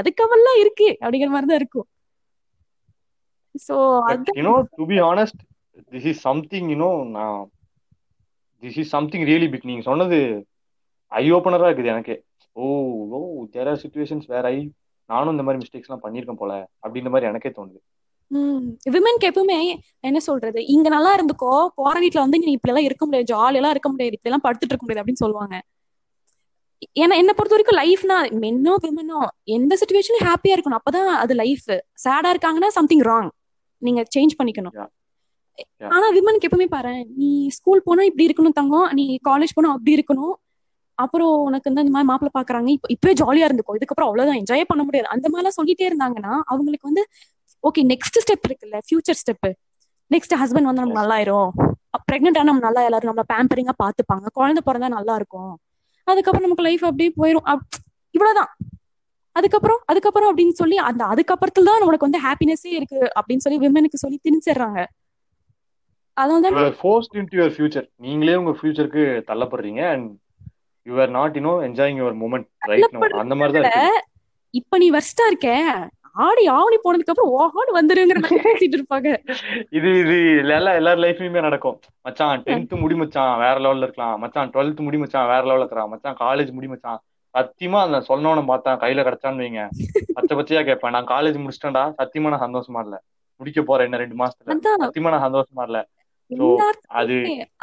அதுக்கவெல்லாம் 0.00 0.58
இருக்கு 0.58 0.96
அப்படிங்கிற 1.00 1.26
மாதிரிதான் 1.26 1.56
இருக்கும். 1.56 1.86
So 3.66 3.76
you know 4.38 4.54
to 4.78 4.86
be 4.92 4.98
honest 5.10 5.40
this 5.92 6.08
is 6.12 6.22
something 6.28 6.68
you know 6.74 6.90
நான் 7.16 7.40
this 8.62 8.78
is 8.82 8.92
something 8.96 9.26
really 9.30 9.48
big 9.52 9.68
நீங்க 9.70 9.84
சொன்னது 9.90 10.18
ஐ 11.12 11.24
ஓப்பனரா 11.36 11.68
இருக்குது 11.68 11.92
எனக்கு. 11.94 12.14
ஓ 12.56 12.66
ஓ 13.16 13.18
தேர் 13.54 13.68
ஆர் 13.70 13.80
சுச்சுவேஷன்ஸ் 13.82 14.26
வேற 14.34 14.44
ஐ 14.56 14.60
நானும் 15.10 15.34
இந்த 15.34 15.44
மாதிரி 15.46 15.60
மிஸ்டேக்ஸ் 15.62 15.88
எல்லாம் 15.88 16.04
பண்ணிருக்கேன் 16.04 16.40
போல 16.42 16.52
அப்படின்ற 16.84 17.10
மாதிரி 17.14 17.28
எனக்கே 17.30 17.50
தோணுது. 17.56 17.80
விமனுக்கு 18.94 19.28
எப்பவுமே 19.30 19.56
என்ன 20.08 20.18
சொல்றது? 20.26 20.60
இங்க 20.74 20.88
நல்லா 20.94 21.10
இருந்துக்கோ 21.16 21.52
போற 21.78 21.94
வீட்டுல 22.04 22.22
வந்து 22.24 22.38
நீ 22.44 22.52
இப்படி 22.56 22.72
எல்லாம் 22.72 22.86
இருக்க 22.88 23.04
முடியாது 23.06 23.30
ஜாலி 23.32 23.58
எல்லாம் 23.60 23.74
இருக்க 23.74 23.88
முடியாது 23.92 24.16
இப்படி 24.16 24.30
எல்லாம் 24.30 24.44
படுத்துட்டு 24.46 24.72
இருக்க 24.72 24.86
முடியாது 24.86 25.02
அப்படின்னு 25.02 25.24
சொல்லுவாங்க. 25.24 25.56
ஏன்னா 27.02 27.14
என்ன 27.22 27.32
பொறுத்த 27.38 27.56
வரைக்கும் 27.56 27.80
லைஃப்னா 27.82 28.16
மென்னோ 28.44 28.74
விமனோ 28.84 29.20
எந்த 29.56 29.72
சுச்சுவேஷனும் 29.80 30.26
ஹாப்பியா 30.28 30.54
இருக்கணும். 30.56 30.80
அப்பதான் 30.80 31.10
அது 31.24 31.34
லைஃப் 31.42 31.68
சேடா 32.04 32.30
இருக்காங்கன்னா 32.34 32.70
சம்திங் 32.78 33.04
ராங் 33.10 33.30
நீங்க 33.82 34.02
சேஞ்ச் 34.14 34.38
பண்ணிக்கணும். 34.38 34.76
ஆனா 35.94 36.06
விமனுக்கு 36.08 36.48
எப்பவுமே 36.48 36.66
பாரு 36.66 36.92
நீ 37.16 37.28
ஸ்கூல் 37.48 37.84
போனா 37.84 38.02
இப்படி 38.02 38.26
இருக்கணும் 38.28 38.56
தங்கம் 38.60 38.88
நீ 38.92 39.04
காலேஜ் 39.28 39.54
போனா 39.54 39.70
அப்படி 39.72 39.92
இருக்கணும். 39.96 40.34
அப்புறம் 40.98 41.32
உனக்கு 41.42 41.68
வந்து 41.68 41.82
இந்த 41.84 41.92
மாதிரி 41.94 42.08
மாப்பிள்ள 42.10 42.30
பாக்குறாங்க. 42.38 42.68
இப்ப 42.68 42.88
இப்பவே 42.88 43.14
ஜாலியா 43.14 43.46
இருந்துக்கோ. 43.48 43.76
இதுக்கப்புறம் 43.78 44.08
அவ்வளவுதான். 44.08 44.40
என்ஜாய் 44.42 44.64
பண்ண 44.64 44.82
முடியாது. 44.84 45.08
அந்த 45.08 45.26
மாதிரிலாம் 45.28 45.58
சொல்லிட்டே 45.58 45.86
இருந்தாங்கன்னா 45.90 46.32
அவங்களுக்கு 46.44 46.88
வந்து 46.88 47.04
ஓகே 47.64 47.82
நெக்ஸ்ட் 47.92 48.18
ஸ்டெப் 48.24 48.46
இருக்குல்ல 48.48 48.78
ஃபியூச்சர் 48.86 49.18
ஸ்டெப் 49.22 49.48
நெக்ஸ்ட் 50.10 50.34
ஹஸ்பண்ட் 50.40 50.68
வந்து 50.68 50.82
நம்ம 50.82 50.94
Yes. 50.94 51.00
நல்லா 51.00 51.14
ஆயிரும் 51.18 51.50
பிரெக்னென்ட் 52.08 52.38
ஆனா 52.38 52.48
நம்ம 52.50 52.60
நல்லா 52.60 52.82
எல்லாரும் 52.84 53.10
நம்மள 53.10 53.24
பேம்பரிங்கா 53.32 53.74
பாத்துப்பாங்க 53.82 54.26
குழந்தை 54.32 54.62
பிறந்தா 54.66 54.88
நல்லா 54.88 55.14
இருக்கும். 55.14 55.52
அதுக்கப்புறம் 56.06 56.46
நமக்கு 56.46 56.62
லைஃப் 56.62 56.84
அப்படியே 56.84 57.10
போயிரும். 57.20 57.46
இவ்வளவுதான். 58.14 58.50
அதுக்கப்புறம் 59.36 59.80
அதுக்கப்புறம் 59.90 60.30
அப்படின்னு 60.30 60.56
சொல்லி 60.60 60.76
அந்த 60.88 61.02
அதுக்கப்புறத்துல 61.12 61.68
தான் 61.70 61.86
உனக்கு 61.88 62.08
வந்து 62.08 62.24
ஹாப்பினஸே 62.26 62.72
இருக்கு 62.78 63.00
அப்படின்னு 63.18 63.44
சொல்லி 63.44 63.60
விமனுக்கு 63.64 64.02
சொல்லி 64.04 64.18
திணிச்சிடுறாங்க. 64.26 64.80
அதனால 66.16 66.42
தான் 66.44 66.56
you 66.56 66.64
are 66.64 66.78
forced 66.80 67.16
into 67.20 67.38
your 67.38 67.54
future 67.56 67.86
நீங்களே 68.06 68.36
உங்க 68.40 68.52
ஃபியூச்சருக்கு 68.58 69.04
தள்ளப்படுறீங்க 69.30 69.82
and 69.92 70.08
you 70.86 71.00
are 71.04 71.14
not 71.18 71.36
you 71.38 71.42
know 71.48 71.54
enjoying 71.68 72.00
your 72.02 72.16
moment 72.22 72.48
right 72.72 72.94
no 72.96 73.02
அந்த 73.24 73.36
மாதிரி 73.40 73.64
தான் 73.68 73.98
இப்ப 74.54 74.78
நீ 74.82 74.86
வர்ஸ்டா 74.96 75.26
இருக்க. 75.30 75.50
ஆடி 76.24 76.42
ஆவணி 76.56 76.78
போனதுக்கு 76.78 77.12
அப்புறம் 77.12 77.34
ஓஹோன்னு 77.36 77.76
வந்துருங்கிற 77.76 78.18
மாதிரி 78.22 78.38
பேசிட்டு 78.46 78.76
இருப்பாங்க. 78.78 79.08
இது 79.78 79.90
இது 80.02 80.16
எல்லா 80.54 80.72
எல்லார் 80.80 81.00
லைஃப்லயுமே 81.04 81.44
நடக்கும். 81.46 81.76
மச்சான் 82.06 82.42
டென்த் 82.48 82.74
முடி 82.82 82.96
மச்சான் 83.02 83.32
வேற 83.44 83.54
லெவல்ல 83.64 83.86
இருக்கலாம். 83.88 84.18
மச்சான் 84.24 84.52
டுவெல்த் 84.54 84.84
முடி 84.86 84.98
மச்சான் 85.02 85.30
வேற 85.32 85.42
லெவல்ல 85.48 85.64
இருக்கிறான் 85.64 85.90
மச்சான் 85.94 86.18
காலேஜ் 86.20 86.50
முடி 86.56 86.68
மச்சான். 86.72 87.00
சத்தியமா 87.34 87.78
அந்த 87.86 87.98
சொன்னவன 88.08 88.44
பார்த்தா 88.50 88.70
கையில 88.82 89.04
கிடைச்சான்னு 89.06 89.42
வைங்க. 89.44 89.62
பச்சை 90.16 90.34
பச்சையா 90.38 90.62
கேட்பேன். 90.68 90.94
நான் 90.96 91.10
காலேஜ் 91.14 91.42
முடிச்சிட்டேன்டா. 91.42 91.84
சத்தியமா 92.00 92.32
நான் 92.34 92.44
சந்தோஷமா 92.46 92.82
இல்ல. 92.86 92.96
முடிக்க 93.40 93.60
போறேன் 93.62 93.88
என்ன 93.88 94.00
ரெண்டு 94.02 94.16
மாசத்துல. 94.22 94.56
சத்தியமா 94.84 95.12
நான் 95.14 95.26
சந்தோஷமா 95.28 95.64
இல்ல. 95.70 95.78
அது 97.00 97.16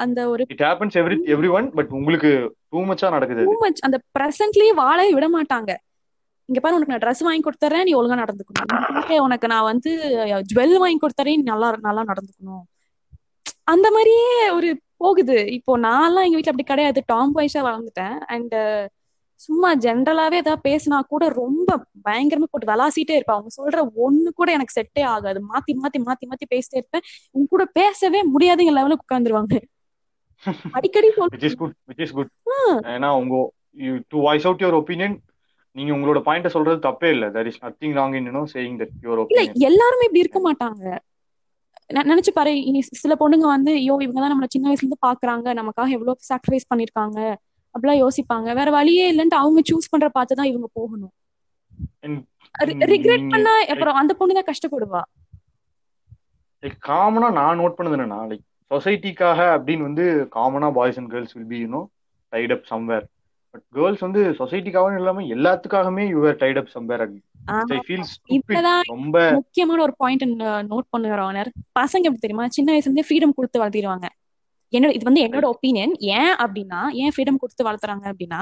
அந்த 0.04 0.20
ஒரு 0.30 0.42
it 0.54 0.64
happens 0.66 0.96
every 1.36 1.50
one 1.58 1.68
but 1.72 1.92
உங்களுக்கு 2.00 2.32
டூ 2.72 2.80
மச்சா 2.90 3.08
நடக்குது 3.10 3.46
டூ 3.50 3.56
மச் 3.60 3.80
அந்த 3.88 3.98
பிரசன்ட்லயே 4.18 4.74
வாழவே 4.82 5.14
விட 5.18 5.28
மாட்டாங்க. 5.30 5.72
இங்க 6.50 6.60
பாரு 6.60 6.76
உனக்கு 6.76 6.94
நான் 6.94 7.04
ட்ரெஸ் 7.06 7.24
வாங்கி 7.28 7.44
கொடுத்துறேன் 7.46 7.84
நீ 7.84 7.92
ஒழுங்கா 7.94 8.18
நடந்துக்கணும். 8.22 8.70
உனக்கு 9.26 9.48
நான் 9.48 9.68
வந்து 9.72 9.92
ஜுவல் 10.52 10.78
வாங்கி 10.84 11.00
கொடுத்துறேன் 11.02 11.50
நல்லா 11.52 11.68
நல்லா 11.88 12.04
நடந்துக்கணும். 12.04 12.64
அந்த 13.64 13.88
மாதிரியே 13.92 14.30
ஒரு 14.58 14.70
போகுது. 14.98 15.36
இப்போ 15.58 15.72
நான்லாம் 15.80 16.26
எங்க 16.28 16.38
வீட்ல 16.38 16.54
அப்படி 16.54 16.64
கிடையாது. 16.64 17.00
டாம் 17.06 17.36
பாய்ஸா 17.36 17.62
வளர்ந்துட்டேன். 17.68 18.16
அண்ட் 18.28 18.56
சும்மா 19.40 19.70
ஜென்ரலாவே 19.78 20.34
ஏதாவது 20.36 20.64
பேசினா 20.68 20.98
கூட 21.08 21.28
ரொம்ப 21.36 21.70
பயங்கரமா 22.06 22.48
போட்டு 22.52 22.70
விளாசிட்டே 22.72 23.16
இருப்பேன். 23.18 23.38
அவங்க 23.38 23.52
சொல்ற 23.58 23.80
ஒண்ணு 24.06 24.30
கூட 24.34 24.50
எனக்கு 24.52 24.78
செட்டே 24.80 25.04
ஆகாது. 25.06 25.40
மாத்தி 25.52 25.74
மாத்தி 25.82 26.00
மாத்தி 26.08 26.28
மாத்தி 26.30 26.48
பேசிட்டே 26.50 26.80
இருப்பேன். 26.82 27.06
உங்க 27.36 27.48
கூட 27.50 27.66
பேசவே 27.74 28.22
முடியாதுங்க 28.34 28.74
லெவலுக்கு 28.74 29.08
உட்காந்துருவாங்க 29.08 29.56
அடிக்கடி 30.78 31.08
ஏன்னா 32.94 33.10
உங்க 33.22 33.36
you 33.78 33.94
to 34.08 34.18
voice 34.20 34.46
out 34.46 34.62
your 34.62 34.78
opinion 34.80 35.16
நீங்க 35.76 35.92
உங்களோட 35.94 36.20
பாயிண்ட 36.20 36.48
சொல்றது 36.48 36.80
தப்பே 36.88 37.10
இல்ல. 37.10 37.26
That 37.30 37.46
is 37.46 37.60
nothing 37.62 37.96
wrong 37.96 38.16
in 38.16 38.28
you 38.30 38.44
saying 38.54 38.78
that 38.80 38.96
your 39.04 39.22
opinion 39.22 39.60
எல்லாருமே 39.70 40.06
இப்படி 40.06 40.20
இருக்க 40.20 40.40
மாட்டாங்க. 40.40 40.84
நெ- 41.90 42.08
நினைச்சு 42.08 42.32
பாரு 42.34 42.52
சில 43.02 43.14
பொண்ணுங்க 43.20 43.46
வந்து 43.48 43.72
ஐயோ 43.74 43.96
இவங்க 44.02 44.20
தான் 44.20 44.32
நம்மள 44.34 44.48
சின்ன 44.50 44.66
வயசுல 44.70 44.86
இருந்து 44.86 45.06
பாக்குறாங்க. 45.08 45.48
நமக்காக 45.54 45.90
எவ்வளவு 45.90 46.28
சாக்ரிஃபைஸ் 46.30 46.70
பண்ணிருக்காங்க. 46.72 47.20
அப்படிலாம் 47.76 48.02
யோசிப்பாங்க. 48.04 48.50
வேற 48.60 48.70
வழியே 48.72 49.06
இல்லைன்ட்டு 49.12 49.42
அவங்க 49.42 49.62
சூஸ் 49.70 49.92
பண்ற 49.92 50.10
பார்த்து 50.10 50.40
தான் 50.40 50.52
இவங்க 50.52 50.68
போகணும். 50.74 51.14
ரிக்ரெட் 52.94 53.30
பண்ணா 53.34 53.54
அப்புறம் 53.74 54.00
அந்த 54.02 54.14
பொண்ணு 54.20 54.38
தான் 54.38 54.50
கஷ்டப்படுவா. 54.52 55.02
லைக் 56.64 56.80
காமனா 56.88 57.28
நான் 57.40 57.60
நோட் 57.60 57.78
பண்ணது 57.78 57.98
என்னன்னா 57.98 58.20
லைக் 58.32 58.46
சொசைட்டிக்காக 58.72 59.40
அப்படின்னு 59.56 59.88
வந்து 59.88 60.06
காமனா 60.36 60.68
boys 60.74 61.00
and 61.00 61.12
girls 61.12 61.36
will 61.38 61.50
be 61.54 61.60
you know 61.64 61.82
tied 62.34 62.54
up 62.56 62.68
somewhere 62.72 63.06
but 63.54 63.64
girls 63.78 64.04
வந்து 64.06 64.22
சொசைட்டிக்காக 64.40 64.98
இல்லாம 65.00 65.24
எல்லாத்துக்காகவே 65.36 66.04
யூஆர் 66.16 66.40
டைட் 66.44 66.60
அப் 66.62 66.74
சம்வேர் 66.76 67.04
ரொம்ப 68.94 69.18
முக்கியமான 69.38 69.82
ஒரு 69.82 69.94
பாயிண்ட் 69.98 70.26
நோட் 70.72 70.88
பண்ணுகிற 70.90 71.22
ஆனர். 71.30 71.50
பசங்க 71.80 72.08
எப்படி 72.08 72.24
தெரியுமா? 72.26 72.46
சின்ன 72.58 72.70
வயசுல 72.74 72.90
இருந்தே 72.90 73.06
ஃப்ரீடம் 73.08 73.36
கொடுத்து 73.38 73.62
வளர்த்திடுவாங்க. 73.62 74.08
என்னோட 74.74 74.92
இது 74.98 75.06
வந்து 75.10 75.24
என்னோட 75.28 75.46
ஒப்பீனியன் 75.54 75.94
ஏன் 76.18 76.34
அப்படின்னா 76.44 76.80
ஏன் 77.02 77.14
ஃப்ரீடம் 77.14 77.42
கொடுத்து 77.44 77.68
வளர்த்துறாங்க 77.68 78.06
அப்படின்னா 78.12 78.42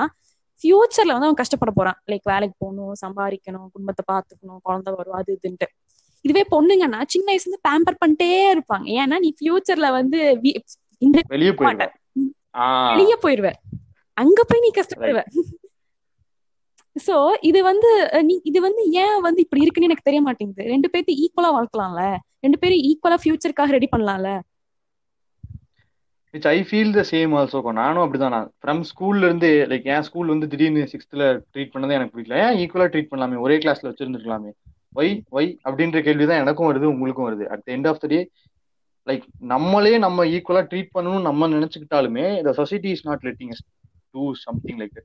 ஃபியூச்சர்ல 0.61 1.13
வந்து 1.15 1.27
அவன் 1.27 1.41
கஷ்டப்பட 1.41 1.71
போறான். 1.79 1.97
லைக் 2.11 2.29
வேலைக்கு 2.31 2.55
போகணும் 2.63 2.95
சம்பாதிக்கணும் 3.03 3.67
குடும்பத்தை 3.73 4.03
பாத்துக்கணும் 4.11 4.61
குழந்தை 4.67 4.91
வரும் 4.99 5.17
அது 5.19 5.31
இதுன்ட்டு 5.37 5.67
இதுவே 6.25 6.43
பொண்ணுங்கன்னா 6.53 6.99
சின்ன 7.13 7.27
வயசுல 7.31 7.47
இருந்து 7.47 7.65
பேம்பர் 7.67 7.99
பண்ணிட்டே 8.01 8.29
இருப்பாங்க. 8.53 8.87
ஏன்னா 9.01 9.17
நீ 9.25 9.29
ஃபியூச்சர்ல 9.39 9.89
வந்து 9.99 10.19
இந்த 11.05 11.17
வெளியே 11.35 11.53
போயிடுவேன் 11.59 11.93
வெளியே 12.91 13.17
போயிருவ. 13.23 13.49
அங்க 14.21 14.39
போய் 14.49 14.63
நீ 14.65 14.69
கஷ்டப்படுவ. 14.77 15.21
சோ 16.95 17.15
இது 17.49 17.59
வந்து 17.69 17.89
நீ 18.27 18.35
இது 18.49 18.59
வந்து 18.67 18.83
ஏன் 19.01 19.17
வந்து 19.27 19.39
இப்படி 19.45 19.63
இருக்குன்னு 19.63 19.89
எனக்கு 19.89 20.07
தெரிய 20.07 20.21
மாட்டேங்குது. 20.27 20.63
ரெண்டு 20.73 20.87
பேர்த்து 20.93 21.19
ஈக்குவலா 21.23 21.51
வளர்க்கலாம்ல. 21.57 22.03
ரெண்டு 22.45 22.59
பேரும் 22.61 22.83
ஈக்குவலா 22.89 23.19
ஃபியூச்சருக்காக 23.23 23.75
ரெடி 23.77 23.89
பண்ணலாம்ல. 23.93 24.31
Which 26.33 26.47
I 26.53 26.57
feel 26.69 26.93
the 26.97 27.01
same 27.11 27.33
also 27.39 27.59
நானும் 27.81 28.03
அப்படிதான். 28.03 28.33
நான் 28.35 28.49
ஃப்ரம் 28.61 28.81
ஸ்கூல்ல 28.89 29.27
இருந்து 29.29 29.49
லைக் 29.71 29.87
என் 29.93 30.05
ஸ்கூல் 30.07 30.31
வந்து 30.33 30.49
திடீர்னு 30.53 30.81
சிக்ஸ்த்ல 30.93 31.25
ட்ரீட் 31.53 31.73
பண்ணதே 31.73 31.95
எனக்கு 31.97 32.13
பிடிக்கல. 32.15 32.37
ஏன் 32.45 32.57
ஈக்குவலா 32.63 32.87
ட்ரீட் 32.93 33.11
பண்ணலாமே? 33.11 33.37
ஒரே 33.45 33.57
கிளாஸ்ல 33.63 33.89
வச்சிருந்துருக்கலாமே. 33.91 34.51
ஒய் 34.99 35.13
ஒய் 35.37 35.49
அப்படின்ற 35.67 35.99
கேள்விதான் 36.07 36.41
எனக்கும் 36.43 36.69
வருது 36.69 36.85
உங்களுக்கும் 36.93 37.27
வருது. 37.29 37.45
At 37.53 37.67
end 37.75 37.87
of 37.91 38.01
the 38.03 38.07
day 38.13 38.19
like 39.07 39.25
நம்மளே 39.53 39.93
நம்ம 40.05 40.25
ஈக்குவலா 40.35 40.63
ட்ரீட் 40.71 40.93
பண்ணணும்னு 40.95 41.27
நம்ம 41.29 41.47
நினைச்சுக்கிட்டாலுமே 41.47 42.25
the 42.47 42.53
society 42.61 42.89
is 42.95 43.05
not 43.09 43.25
letting 43.27 43.53
to 44.13 44.23
something 44.45 44.79
like 44.81 44.97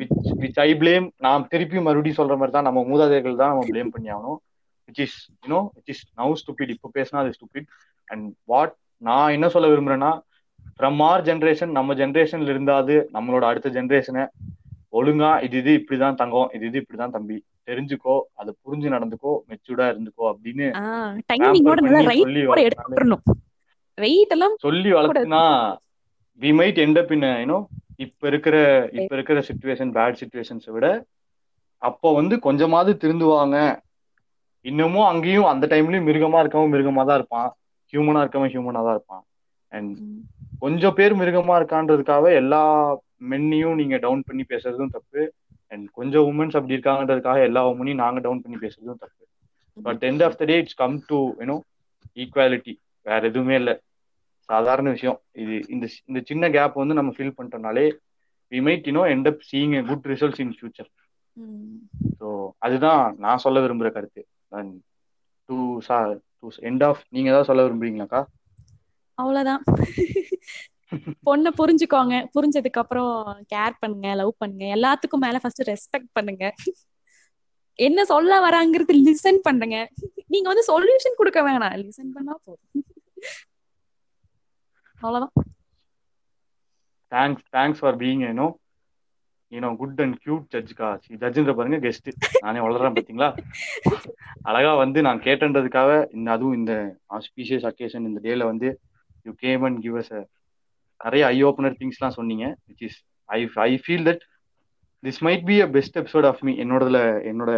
which 0.00 0.14
which 0.42 0.60
I 0.66 0.68
blame 0.82 1.06
நான் 1.26 1.46
திருப்பி 1.52 1.78
மறுபடியும் 1.86 2.20
சொல்ற 2.20 2.34
மாதிரி 2.40 2.54
தான் 2.56 2.68
நம்ம 2.68 2.82
மூதாதையர்கள் 2.90 3.40
தான் 3.42 3.52
நம்ம 3.52 3.64
ப்ளேம் 3.70 3.92
பண்ணி 3.94 4.08
ஆகணும். 4.16 4.38
Which 4.88 5.02
is 5.06 5.18
you know 5.44 5.60
which 5.76 5.90
is 5.94 6.02
now 6.20 6.34
stupid 6.42 6.72
இப்போ 6.76 6.90
பேசினா 6.98 7.20
அது 7.24 7.36
ஸ்டூபிட் 7.38 7.68
அண்ட் 8.08 8.26
வாட் 8.52 8.74
நான் 9.02 9.34
என்ன 9.36 9.46
சொல்ல 9.54 9.68
விரும்புறேன்னா 9.72 10.10
ஃப்ரம் 10.72 11.00
ஆர் 11.04 11.24
ஜென்ரேஷன் 11.26 11.72
நம்ம 11.72 11.94
ஜென்ரேஷன்ல 12.00 12.52
இருந்தாது 12.54 12.94
நம்மளோட 13.14 13.44
அடுத்த 13.50 13.68
ஜென்ரேஷனை 13.76 14.24
ஒழுங்கா 14.92 15.30
இது 15.46 15.56
இது 15.58 15.72
இப்படிதான் 15.78 16.18
தங்கம் 16.20 16.50
இது 16.54 16.64
இது 16.68 16.78
இப்படிதான் 16.82 17.14
தம்பி. 17.14 17.36
தெரிஞ்சுக்கோ 17.68 18.14
அதை 18.34 18.50
புரிஞ்சு 18.62 18.88
நடந்துக்கோ 18.92 19.32
மெச்சூர்டா 19.48 19.86
இருந்துக்கோ 19.92 20.24
அப்படின்னு 20.28 20.66
சொல்லி 24.64 24.90
வளர்த்துனா 24.96 25.42
we 26.40 26.50
might 26.58 26.78
end 26.84 26.98
up 26.98 27.12
in 27.16 27.26
you know 27.34 27.58
இப்ப 28.04 28.22
இருக்கிற 28.28 28.56
இப்ப 28.98 29.12
இருக்கிற 29.16 29.40
சுச்சுவேஷன் 29.48 29.92
பேட் 29.94 30.20
சுச்சுவேஷன்ஸை 30.20 30.72
விட 30.72 30.86
அப்போ 31.82 32.08
வந்து 32.14 32.34
கொஞ்சமாவது 32.40 32.92
திருந்துவாங்க. 33.02 33.56
இன்னமும் 34.64 35.08
அங்கேயும் 35.08 35.48
அந்த 35.50 35.64
டைம்லயும் 35.66 36.06
மிருகமா 36.08 36.38
இருக்கவன் 36.42 36.72
மிருகமா 36.74 37.02
தான் 37.04 37.18
இருப்பான். 37.20 37.48
ஹியூமனா 37.92 38.22
இருக்கவன் 38.22 38.52
ஹியூமனா 38.52 38.80
தான் 38.82 38.96
இருப்பான் 38.96 39.24
அண்ட் 39.72 39.92
கொஞ்சம் 40.60 40.96
பேர் 40.98 41.14
மிருகமா 41.20 41.54
இருக்கான்றதுக்காக 41.60 42.26
எல்லா 42.34 42.62
மென்னையும் 43.30 43.78
நீங்க 43.80 43.96
டவுன் 43.98 44.26
பண்ணி 44.28 44.44
பேசுறதும் 44.52 44.94
தப்பு. 44.96 45.22
அண்ட் 45.72 45.86
கொஞ்சம் 45.92 46.26
உமன்ஸ் 46.30 46.56
அப்படி 46.58 46.76
இருக்காங்கன்றதுக்காக 46.76 47.40
எல்லா 47.48 47.62
உமனையும் 47.72 48.02
நாங்க 48.04 48.20
டவுன் 48.20 48.42
பண்ணி 48.42 48.58
பேசுறதும் 48.64 49.00
தப்பு. 49.04 49.22
But 49.76 50.02
end 50.10 50.24
of 50.26 50.38
the 50.40 50.44
day 50.44 50.56
it's 50.58 50.78
come 50.82 50.96
to 51.08 51.18
you know 51.40 51.56
equality 52.16 52.74
வேற 53.06 53.20
எதுவுமே 53.30 53.54
இல்லை. 53.54 53.74
சாதாரண 54.48 54.88
விஷயம். 54.90 55.18
இது 55.42 55.54
இந்த 55.68 55.86
இந்த 56.08 56.20
சின்ன 56.24 56.50
கேப் 56.50 56.80
வந்து 56.82 56.98
நம்ம 56.98 57.12
fill 57.16 57.34
பண்ணிட்டோம்னாலே 57.36 57.86
we 58.52 58.58
might 58.66 58.88
you know 58.90 59.02
end 59.14 59.28
up 59.32 59.42
seeing 59.50 59.74
a 59.78 59.82
good 59.82 60.06
results 60.12 60.42
in 60.44 60.54
future 60.58 60.90
so 62.20 62.28
அதுதான் 62.58 63.02
நான் 63.18 63.42
சொல்ல 63.44 63.60
விரும்புற 63.60 63.88
கருத்து. 63.92 64.22
டு 65.48 65.56
சா 65.88 65.96
டு 66.40 66.48
எண்ட் 66.70 66.84
ஆஃப் 66.84 67.02
நீங்க 67.14 67.28
ஏதாவது 67.28 67.48
சொல்ல 67.50 67.64
விரும்புறீங்களாக்கா? 67.66 68.20
அவ்வளவுதான். 69.20 69.62
பொண்ணை 71.28 71.50
புரிஞ்சுக்கோங்க. 71.60 72.16
புரிஞ்சதுக்கு 72.34 72.82
அப்புறம் 72.82 73.14
கேர் 73.52 73.80
பண்ணுங்க 73.82 74.08
லவ் 74.20 74.32
பண்ணுங்க. 74.42 74.64
எல்லாத்துக்கும் 74.76 75.24
மேல 75.26 75.38
ஃபர்ஸ்ட் 75.42 75.62
ரெஸ்பெக்ட் 75.72 76.10
பண்ணுங்க. 76.18 76.44
என்ன 77.86 78.04
சொல்ல 78.10 78.38
வராங்கிறது 78.46 78.94
லிசன் 79.06 79.40
பண்ணுங்க. 79.48 79.78
நீங்க 80.32 80.46
வந்து 80.52 80.64
சொல்யூஷன் 80.72 81.18
கொடுக்க 81.20 81.40
வேணாம். 81.48 81.74
லிசன் 81.84 82.14
பண்ணா 82.16 82.36
போதும். 82.44 82.84
அவ்வளவுதான். 85.02 85.34
Thanks 87.12 87.44
thanks 87.56 87.82
for 87.82 87.98
being 88.02 88.22
you know 88.26 88.46
you know 89.52 89.68
good 89.80 90.00
and 90.04 90.16
cute 90.22 90.46
ஜட்ஜ்கா 90.54 90.88
ஜட்ஜ்ன்ற 91.22 91.52
பாருங்க 91.58 91.78
கெஸ்ட் 91.84 92.08
நானே 92.44 92.62
வளர்றேன் 92.64 92.96
பாத்தீங்களா? 92.96 93.28
அழகா 94.48 94.72
வந்து 94.84 94.98
நான் 95.06 95.20
கேட்டன்றதுக்காக 95.26 95.90
இந்த 96.16 96.30
அதுவும் 96.36 96.56
இந்த 96.60 96.74
ஆஸ்பீஷியஸ் 97.18 97.66
அக்கேஷன் 97.70 98.08
இந்த 98.10 98.20
டேல 98.26 98.46
வந்து 98.52 98.70
you 99.26 99.32
came 99.40 99.62
and 99.62 99.80
give 99.82 99.96
us 99.96 100.12
நிறைய 101.00 101.26
ஐ 101.26 101.38
ஓப்பனர் 101.44 101.78
திங்ஸ்லாம் 101.80 102.16
சொன்னீங்க 102.18 102.46
which 102.68 102.84
is 102.84 102.98
I 103.28 103.40
I 103.64 103.70
feel 103.84 104.06
that 104.10 104.22
this 105.02 105.20
might 105.22 105.44
be 105.46 105.56
a 105.60 105.68
best 105.68 105.98
episode 105.98 106.26
of 106.26 106.42
me 106.42 106.54
என்னோடதுல 106.64 107.00
என்னோட 107.30 107.52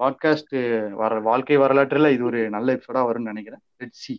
பாட்காஸ்ட் 0.00 0.54
வர 0.94 1.18
வாழ்க்கை 1.20 1.56
வரலாற்றுல 1.58 2.10
இது 2.10 2.24
ஒரு 2.24 2.40
நல்ல 2.50 2.68
எபிசோடா 2.74 3.00
வரும்னு 3.08 3.32
நினைக்கிறேன். 3.32 3.62
Let 3.76 3.96
see 3.96 4.14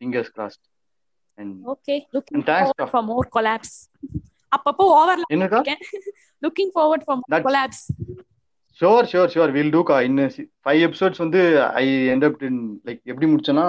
fingers 0.00 0.32
crossed 0.36 0.64
okay 1.72 1.94
looking 2.14 2.44
forward 2.48 2.90
for 2.92 3.04
more 3.04 3.28
collabs 3.36 3.76
அப்பப்போ 4.52 4.86
என்னக்கா 5.34 5.60
looking 6.42 6.72
forward 6.74 7.04
for 7.06 7.18
more 7.20 7.44
collabs 7.48 7.84
sure 8.80 9.06
sure 9.06 9.30
sure 9.30 9.50
will 9.50 9.72
do 9.72 9.80
கா 9.82 9.96
இன்னும் 10.00 10.34
ஃபைவ் 10.64 10.80
எபிசோட்ஸ் 10.86 11.18
வந்து 11.18 11.40
ஐ 11.74 11.86
எண்ட் 12.12 12.26
அப் 12.28 12.42
இன் 12.42 12.60
லைக் 12.86 13.00
எப்படி 13.04 13.26
முடிச்சேன்னா 13.32 13.66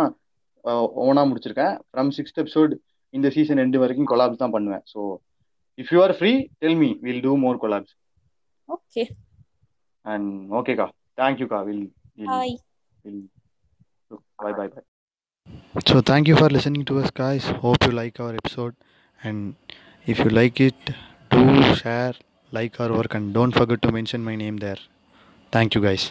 ஓனா 1.03 1.21
முடிச்சிருக்கேன் 1.29 1.75
ஃப்ரம் 1.91 2.11
சிக்ஸ்த் 2.17 2.39
எபிசோட் 2.43 2.73
இந்த 3.13 3.27
சீசன் 3.35 3.61
ரெண்டு 3.63 3.79
வரைக்கும் 3.83 4.09
கொலாப்ஸ் 4.11 4.41
தான் 4.43 4.53
பண்ணுவேன் 4.55 4.83
so 4.93 5.01
if 5.77 5.91
you 5.93 5.99
are 6.05 6.15
free 6.19 6.33
tell 6.63 6.79
me 6.83 6.89
will 7.05 7.23
do 7.27 7.33
more 7.45 7.59
collabs 7.63 7.93
okay 8.69 9.03
and 10.05 10.29
ஓகேக்கா 10.59 10.87
தேங்க்யூக்கா 11.17 11.59
will 11.69 11.85
bye 12.31 12.55
will 13.05 13.21
bye 14.43 14.53
bye 14.61 14.67
bye 14.69 14.81
So 15.89 16.01
thank 16.01 16.27
you 16.27 16.35
for 16.35 16.47
listening 16.49 16.83
to 16.85 16.99
us, 17.01 17.09
guys. 17.11 17.45
Hope 17.61 17.85
you 17.85 17.91
like 17.91 18.19
our 18.19 18.33
episode, 18.35 18.73
and 19.19 19.39
if 20.05 20.19
you 20.19 20.29
like 20.31 20.59
it, 20.59 20.81
do 21.31 21.43
share, 21.73 22.13
like 22.51 22.79
our 22.79 22.91
work, 22.91 23.13
and 23.13 23.33
don't 23.33 23.51
forget 23.51 23.81
to 23.81 23.91
mention 23.91 24.23
my 24.23 24.35
name 24.35 24.57
there. 24.57 24.81
Thank 25.53 25.75
you, 25.75 25.81
guys. 25.81 26.03